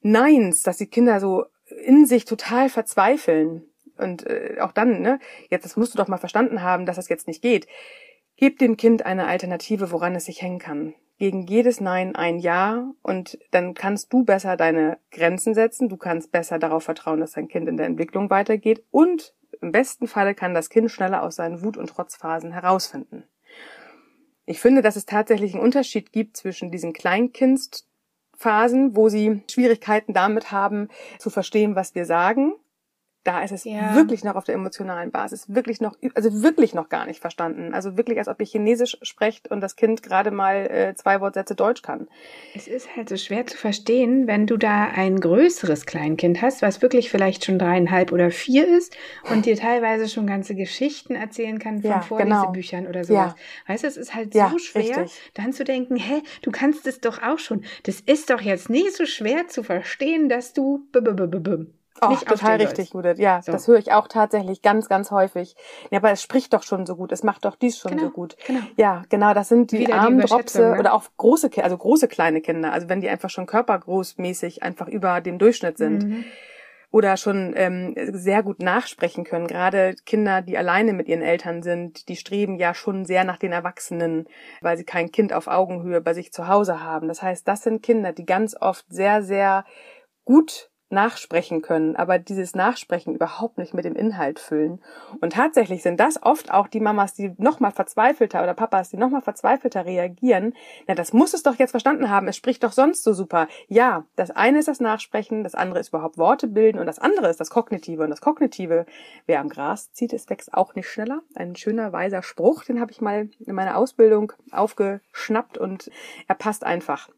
Neins, 0.00 0.62
dass 0.62 0.76
die 0.76 0.86
Kinder 0.86 1.20
so 1.20 1.46
in 1.84 2.06
sich 2.06 2.24
total 2.24 2.68
verzweifeln. 2.68 3.64
Und 3.96 4.26
äh, 4.26 4.58
auch 4.60 4.72
dann, 4.72 5.00
ne, 5.00 5.18
jetzt 5.48 5.64
das 5.64 5.76
musst 5.76 5.94
du 5.94 5.98
doch 5.98 6.08
mal 6.08 6.18
verstanden 6.18 6.62
haben, 6.62 6.86
dass 6.86 6.96
das 6.96 7.08
jetzt 7.08 7.26
nicht 7.26 7.42
geht. 7.42 7.66
Gib 8.36 8.58
dem 8.58 8.76
Kind 8.76 9.06
eine 9.06 9.26
Alternative, 9.26 9.90
woran 9.90 10.14
es 10.14 10.26
sich 10.26 10.42
hängen 10.42 10.58
kann. 10.58 10.94
Gegen 11.18 11.46
jedes 11.46 11.80
Nein 11.80 12.14
ein 12.14 12.38
Ja 12.38 12.92
und 13.02 13.38
dann 13.50 13.72
kannst 13.72 14.12
du 14.12 14.24
besser 14.24 14.56
deine 14.56 14.98
Grenzen 15.10 15.54
setzen, 15.54 15.88
du 15.88 15.96
kannst 15.96 16.30
besser 16.30 16.58
darauf 16.58 16.84
vertrauen, 16.84 17.20
dass 17.20 17.32
dein 17.32 17.48
Kind 17.48 17.68
in 17.68 17.78
der 17.78 17.86
Entwicklung 17.86 18.28
weitergeht 18.28 18.84
und 18.90 19.34
im 19.62 19.72
besten 19.72 20.08
Falle 20.08 20.34
kann 20.34 20.52
das 20.52 20.68
Kind 20.68 20.90
schneller 20.90 21.22
aus 21.22 21.36
seinen 21.36 21.62
Wut- 21.62 21.78
und 21.78 21.88
Trotzphasen 21.88 22.52
herausfinden. 22.52 23.24
Ich 24.44 24.60
finde, 24.60 24.82
dass 24.82 24.96
es 24.96 25.06
tatsächlich 25.06 25.54
einen 25.54 25.62
Unterschied 25.62 26.12
gibt 26.12 26.36
zwischen 26.36 26.70
diesen 26.70 26.92
Kleinkindsphasen, 26.92 28.94
wo 28.94 29.08
sie 29.08 29.42
Schwierigkeiten 29.50 30.12
damit 30.12 30.52
haben, 30.52 30.88
zu 31.18 31.30
verstehen, 31.30 31.74
was 31.74 31.94
wir 31.94 32.04
sagen. 32.04 32.52
Da 33.26 33.42
ist 33.42 33.50
es 33.50 33.64
Ja. 33.64 33.96
wirklich 33.96 34.22
noch 34.22 34.36
auf 34.36 34.44
der 34.44 34.54
emotionalen 34.54 35.10
Basis, 35.10 35.52
wirklich 35.52 35.80
noch, 35.80 35.96
also 36.14 36.42
wirklich 36.44 36.74
noch 36.74 36.88
gar 36.88 37.06
nicht 37.06 37.20
verstanden. 37.20 37.74
Also 37.74 37.96
wirklich, 37.96 38.18
als 38.18 38.28
ob 38.28 38.40
ihr 38.40 38.46
Chinesisch 38.46 38.96
sprecht 39.02 39.50
und 39.50 39.60
das 39.60 39.74
Kind 39.74 40.04
gerade 40.04 40.30
mal 40.30 40.54
äh, 40.70 40.94
zwei 40.94 41.20
Wortsätze 41.20 41.56
Deutsch 41.56 41.82
kann. 41.82 42.06
Es 42.54 42.68
ist 42.68 42.94
halt 42.94 43.08
so 43.08 43.16
schwer 43.16 43.44
zu 43.44 43.56
verstehen, 43.56 44.28
wenn 44.28 44.46
du 44.46 44.56
da 44.56 44.84
ein 44.94 45.18
größeres 45.18 45.86
Kleinkind 45.86 46.40
hast, 46.40 46.62
was 46.62 46.82
wirklich 46.82 47.10
vielleicht 47.10 47.44
schon 47.44 47.58
dreieinhalb 47.58 48.12
oder 48.12 48.30
vier 48.30 48.68
ist 48.68 48.96
und 49.28 49.44
dir 49.44 49.56
teilweise 49.56 50.08
schon 50.08 50.28
ganze 50.28 50.54
Geschichten 50.54 51.16
erzählen 51.16 51.58
kann 51.58 51.80
von 51.82 51.90
Ja, 51.90 52.00
Vorlesebüchern 52.00 52.86
oder 52.86 53.02
sowas. 53.02 53.34
Weißt 53.66 53.82
du, 53.82 53.88
es 53.88 53.96
ist 53.96 54.14
halt 54.14 54.36
Ja, 54.36 54.50
so 54.50 54.58
schwer, 54.58 54.98
richtig. 54.98 55.32
dann 55.34 55.52
zu 55.52 55.64
denken, 55.64 55.96
hä, 55.96 56.22
du 56.42 56.52
kannst 56.52 56.86
es 56.86 57.00
doch 57.00 57.20
auch 57.22 57.40
schon. 57.40 57.64
Das 57.82 58.00
ist 58.00 58.30
doch 58.30 58.40
jetzt 58.40 58.70
nicht 58.70 58.94
so 58.94 59.04
schwer 59.04 59.48
zu 59.48 59.64
verstehen, 59.64 60.28
dass 60.28 60.52
du 60.52 60.86
-b 60.92 61.66
Oh, 62.02 62.08
nicht 62.08 62.26
total 62.26 62.56
richtig, 62.56 62.90
sollst. 62.90 62.94
Judith. 62.94 63.18
Ja, 63.18 63.40
So. 63.42 63.52
das 63.52 63.66
höre 63.68 63.78
ich 63.78 63.92
auch 63.92 64.08
tatsächlich 64.08 64.62
ganz, 64.62 64.88
ganz 64.88 65.10
häufig. 65.10 65.54
Ja, 65.90 65.98
aber 65.98 66.10
es 66.10 66.22
spricht 66.22 66.52
doch 66.52 66.62
schon 66.62 66.86
so 66.86 66.96
gut. 66.96 67.12
Es 67.12 67.22
macht 67.22 67.44
doch 67.44 67.56
dies 67.56 67.78
schon 67.78 67.92
Genau, 67.92 68.04
so 68.04 68.10
gut. 68.10 68.36
genau. 68.46 68.60
Ja, 68.76 69.02
genau. 69.08 69.34
Das 69.34 69.48
sind 69.48 69.72
die 69.72 69.78
Wieder 69.80 69.94
armen 69.96 70.20
Dropse 70.20 70.70
ne? 70.72 70.78
oder 70.78 70.92
auch 70.94 71.04
große, 71.16 71.50
also 71.62 71.76
große 71.76 72.08
kleine 72.08 72.40
Kinder. 72.40 72.72
Also 72.72 72.88
wenn 72.88 73.00
die 73.00 73.08
einfach 73.08 73.30
schon 73.30 73.46
körpergroßmäßig 73.46 74.62
einfach 74.62 74.88
über 74.88 75.20
dem 75.20 75.38
Durchschnitt 75.38 75.78
sind. 75.78 76.04
Mhm. 76.04 76.24
oder 76.92 77.16
schon 77.16 77.52
ähm, 77.56 77.94
sehr 78.12 78.42
gut 78.42 78.60
nachsprechen 78.62 79.24
können. 79.24 79.48
Gerade 79.48 79.96
Kinder, 80.06 80.40
die 80.40 80.56
alleine 80.56 80.92
mit 80.92 81.08
ihren 81.08 81.20
Eltern 81.20 81.62
sind, 81.62 82.08
die 82.08 82.16
streben 82.16 82.56
ja 82.56 82.72
schon 82.74 83.04
sehr 83.04 83.24
nach 83.24 83.36
den 83.38 83.52
Erwachsenen, 83.52 84.26
weil 84.62 84.78
sie 84.78 84.84
kein 84.84 85.10
Kind 85.10 85.32
auf 85.32 85.46
Augenhöhe 85.48 86.00
bei 86.00 86.14
sich 86.14 86.32
zu 86.32 86.46
Hause 86.48 86.82
haben. 86.82 87.08
Das 87.08 87.20
heißt, 87.22 87.46
das 87.46 87.62
sind 87.64 87.82
Kinder, 87.82 88.12
die 88.12 88.24
ganz 88.24 88.56
oft 88.58 88.86
sehr, 88.88 89.22
sehr 89.22 89.64
gut 90.24 90.70
nachsprechen 90.88 91.62
können, 91.62 91.96
aber 91.96 92.18
dieses 92.18 92.54
Nachsprechen 92.54 93.14
überhaupt 93.14 93.58
nicht 93.58 93.74
mit 93.74 93.84
dem 93.84 93.96
Inhalt 93.96 94.38
füllen. 94.38 94.80
Und 95.20 95.32
tatsächlich 95.32 95.82
sind 95.82 95.98
das 95.98 96.22
oft 96.22 96.52
auch 96.52 96.68
die 96.68 96.80
Mamas, 96.80 97.14
die 97.14 97.34
noch 97.38 97.58
mal 97.58 97.72
verzweifelter 97.72 98.42
oder 98.42 98.54
Papas, 98.54 98.90
die 98.90 98.96
noch 98.96 99.10
mal 99.10 99.20
verzweifelter 99.20 99.84
reagieren. 99.84 100.54
Na, 100.86 100.94
das 100.94 101.12
muss 101.12 101.34
es 101.34 101.42
doch 101.42 101.56
jetzt 101.56 101.72
verstanden 101.72 102.08
haben. 102.08 102.28
Es 102.28 102.36
spricht 102.36 102.62
doch 102.62 102.72
sonst 102.72 103.02
so 103.02 103.12
super. 103.12 103.48
Ja, 103.66 104.04
das 104.14 104.30
eine 104.30 104.58
ist 104.58 104.68
das 104.68 104.80
Nachsprechen, 104.80 105.42
das 105.42 105.56
andere 105.56 105.80
ist 105.80 105.88
überhaupt 105.88 106.18
Worte 106.18 106.46
bilden 106.46 106.78
und 106.78 106.86
das 106.86 107.00
andere 107.00 107.28
ist 107.28 107.40
das 107.40 107.50
Kognitive. 107.50 108.04
Und 108.04 108.10
das 108.10 108.20
Kognitive, 108.20 108.86
wer 109.26 109.40
am 109.40 109.48
Gras 109.48 109.92
zieht, 109.92 110.12
es 110.12 110.30
wächst 110.30 110.54
auch 110.54 110.74
nicht 110.76 110.88
schneller. 110.88 111.22
Ein 111.34 111.56
schöner 111.56 111.92
weiser 111.92 112.22
Spruch, 112.22 112.64
den 112.64 112.80
habe 112.80 112.92
ich 112.92 113.00
mal 113.00 113.28
in 113.44 113.54
meiner 113.54 113.76
Ausbildung 113.76 114.32
aufgeschnappt 114.52 115.58
und 115.58 115.90
er 116.28 116.36
passt 116.36 116.64
einfach. 116.64 117.08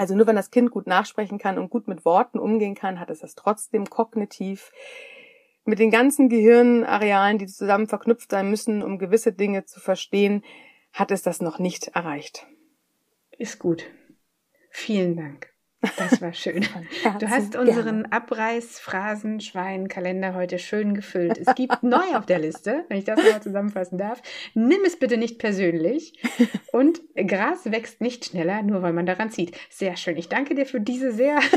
Also 0.00 0.16
nur 0.16 0.26
wenn 0.26 0.34
das 0.36 0.50
Kind 0.50 0.70
gut 0.70 0.86
nachsprechen 0.86 1.36
kann 1.36 1.58
und 1.58 1.68
gut 1.68 1.86
mit 1.86 2.06
Worten 2.06 2.38
umgehen 2.38 2.74
kann, 2.74 2.98
hat 2.98 3.10
es 3.10 3.18
das 3.18 3.34
trotzdem 3.34 3.84
kognitiv 3.84 4.72
mit 5.66 5.78
den 5.78 5.90
ganzen 5.90 6.30
Gehirnarealen, 6.30 7.36
die 7.36 7.46
zusammen 7.46 7.86
verknüpft 7.86 8.30
sein 8.30 8.48
müssen, 8.48 8.82
um 8.82 8.98
gewisse 8.98 9.34
Dinge 9.34 9.66
zu 9.66 9.78
verstehen, 9.78 10.42
hat 10.94 11.10
es 11.10 11.20
das 11.20 11.42
noch 11.42 11.58
nicht 11.58 11.88
erreicht. 11.88 12.46
Ist 13.36 13.58
gut. 13.58 13.84
Vielen 14.70 15.18
Dank. 15.18 15.52
Das 15.96 16.20
war 16.20 16.34
schön. 16.34 16.66
Du 17.20 17.30
hast 17.30 17.56
unseren 17.56 18.04
Abreißphrasenschwein-Kalender 18.06 20.34
heute 20.34 20.58
schön 20.58 20.92
gefüllt. 20.92 21.38
Es 21.38 21.54
gibt 21.54 21.82
neu 21.90 22.16
auf 22.16 22.26
der 22.26 22.38
Liste, 22.38 22.84
wenn 22.88 22.98
ich 22.98 23.04
das 23.04 23.16
mal 23.16 23.42
zusammenfassen 23.42 23.96
darf. 23.96 24.20
Nimm 24.52 24.84
es 24.84 24.98
bitte 24.98 25.16
nicht 25.16 25.38
persönlich. 25.38 26.20
Und 26.72 27.00
Gras 27.14 27.70
wächst 27.70 28.02
nicht 28.02 28.26
schneller, 28.26 28.62
nur 28.62 28.82
weil 28.82 28.92
man 28.92 29.06
daran 29.06 29.30
zieht. 29.30 29.56
Sehr 29.70 29.96
schön. 29.96 30.18
Ich 30.18 30.28
danke 30.28 30.54
dir 30.54 30.66
für 30.66 30.82
diese 30.82 31.12
sehr 31.12 31.38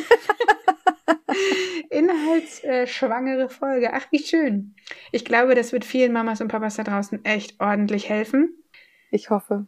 inhaltsschwangere 1.90 3.50
Folge. 3.50 3.92
Ach, 3.94 4.06
wie 4.12 4.20
schön. 4.20 4.74
Ich 5.12 5.26
glaube, 5.26 5.54
das 5.54 5.74
wird 5.74 5.84
vielen 5.84 6.14
Mamas 6.14 6.40
und 6.40 6.48
Papas 6.48 6.78
da 6.78 6.84
draußen 6.84 7.26
echt 7.26 7.60
ordentlich 7.60 8.08
helfen. 8.08 8.56
Ich 9.12 9.30
hoffe. 9.30 9.68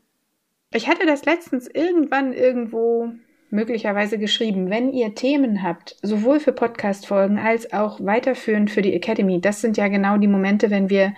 Ich 0.73 0.87
hatte 0.87 1.05
das 1.05 1.25
letztens 1.25 1.67
irgendwann 1.67 2.31
irgendwo 2.31 3.11
möglicherweise 3.55 4.19
geschrieben, 4.19 4.69
wenn 4.69 4.91
ihr 4.91 5.15
Themen 5.15 5.63
habt, 5.63 5.95
sowohl 6.01 6.39
für 6.39 6.51
Podcast-Folgen 6.51 7.39
als 7.39 7.73
auch 7.73 7.99
weiterführend 7.99 8.69
für 8.69 8.81
die 8.81 8.93
Academy. 8.93 9.41
Das 9.41 9.61
sind 9.61 9.77
ja 9.77 9.87
genau 9.87 10.17
die 10.17 10.27
Momente, 10.27 10.69
wenn 10.69 10.89
wir 10.89 11.13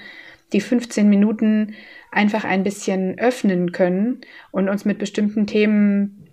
die 0.53 0.61
15 0.61 1.09
Minuten 1.09 1.75
einfach 2.11 2.45
ein 2.45 2.63
bisschen 2.63 3.19
öffnen 3.19 3.71
können 3.71 4.21
und 4.51 4.69
uns 4.69 4.85
mit 4.85 4.99
bestimmten 4.99 5.45
Themen 5.45 6.29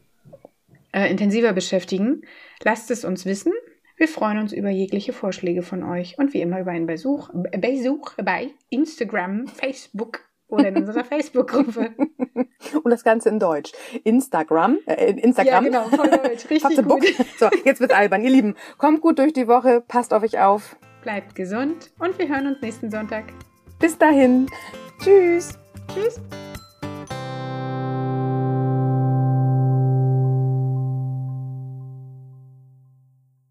äh, 0.93 1.11
intensiver 1.11 1.53
beschäftigen. 1.53 2.23
Lasst 2.63 2.91
es 2.91 3.05
uns 3.05 3.27
wissen. 3.27 3.53
Wir 3.97 4.09
freuen 4.09 4.39
uns 4.39 4.53
über 4.53 4.71
jegliche 4.71 5.13
Vorschläge 5.13 5.63
von 5.63 5.83
euch 5.83 6.19
und 6.19 6.35
wie 6.35 6.41
immer 6.41 6.61
über 6.61 6.73
einen 6.73 6.87
Besuch, 6.87 7.31
Besuch 7.33 8.15
bei 8.23 8.51
Instagram, 8.69 9.47
Facebook 9.49 10.21
oder 10.49 10.69
in 10.69 10.77
unserer 10.77 11.05
Facebook-Gruppe. 11.05 11.95
Und 12.83 12.91
das 12.91 13.05
Ganze 13.05 13.29
in 13.29 13.39
Deutsch. 13.39 13.73
Instagram, 14.05 14.79
äh, 14.87 15.13
Instagram. 15.13 15.67
Ja, 15.67 15.85
genau, 15.85 15.97
voll 15.97 16.11
Deutsch. 16.11 16.45
Richtig 16.51 16.85
gut. 16.85 17.05
So, 17.39 17.49
jetzt 17.65 17.81
wird's 17.81 17.95
albern. 17.95 18.23
Ihr 18.23 18.31
Lieben, 18.31 18.55
kommt 18.79 19.01
gut 19.01 19.19
durch 19.19 19.33
die 19.33 19.49
Woche, 19.49 19.83
passt 19.87 20.15
auf 20.15 20.23
euch 20.23 20.39
auf. 20.39 20.77
Bleibt 21.03 21.35
gesund 21.35 21.91
und 21.99 22.19
wir 22.19 22.29
hören 22.29 22.47
uns 22.47 22.63
nächsten 22.63 22.91
Sonntag. 22.91 23.25
Bis 23.79 23.99
dahin. 23.99 24.47
Tschüss. 25.03 25.59
Tschüss. 25.93 26.21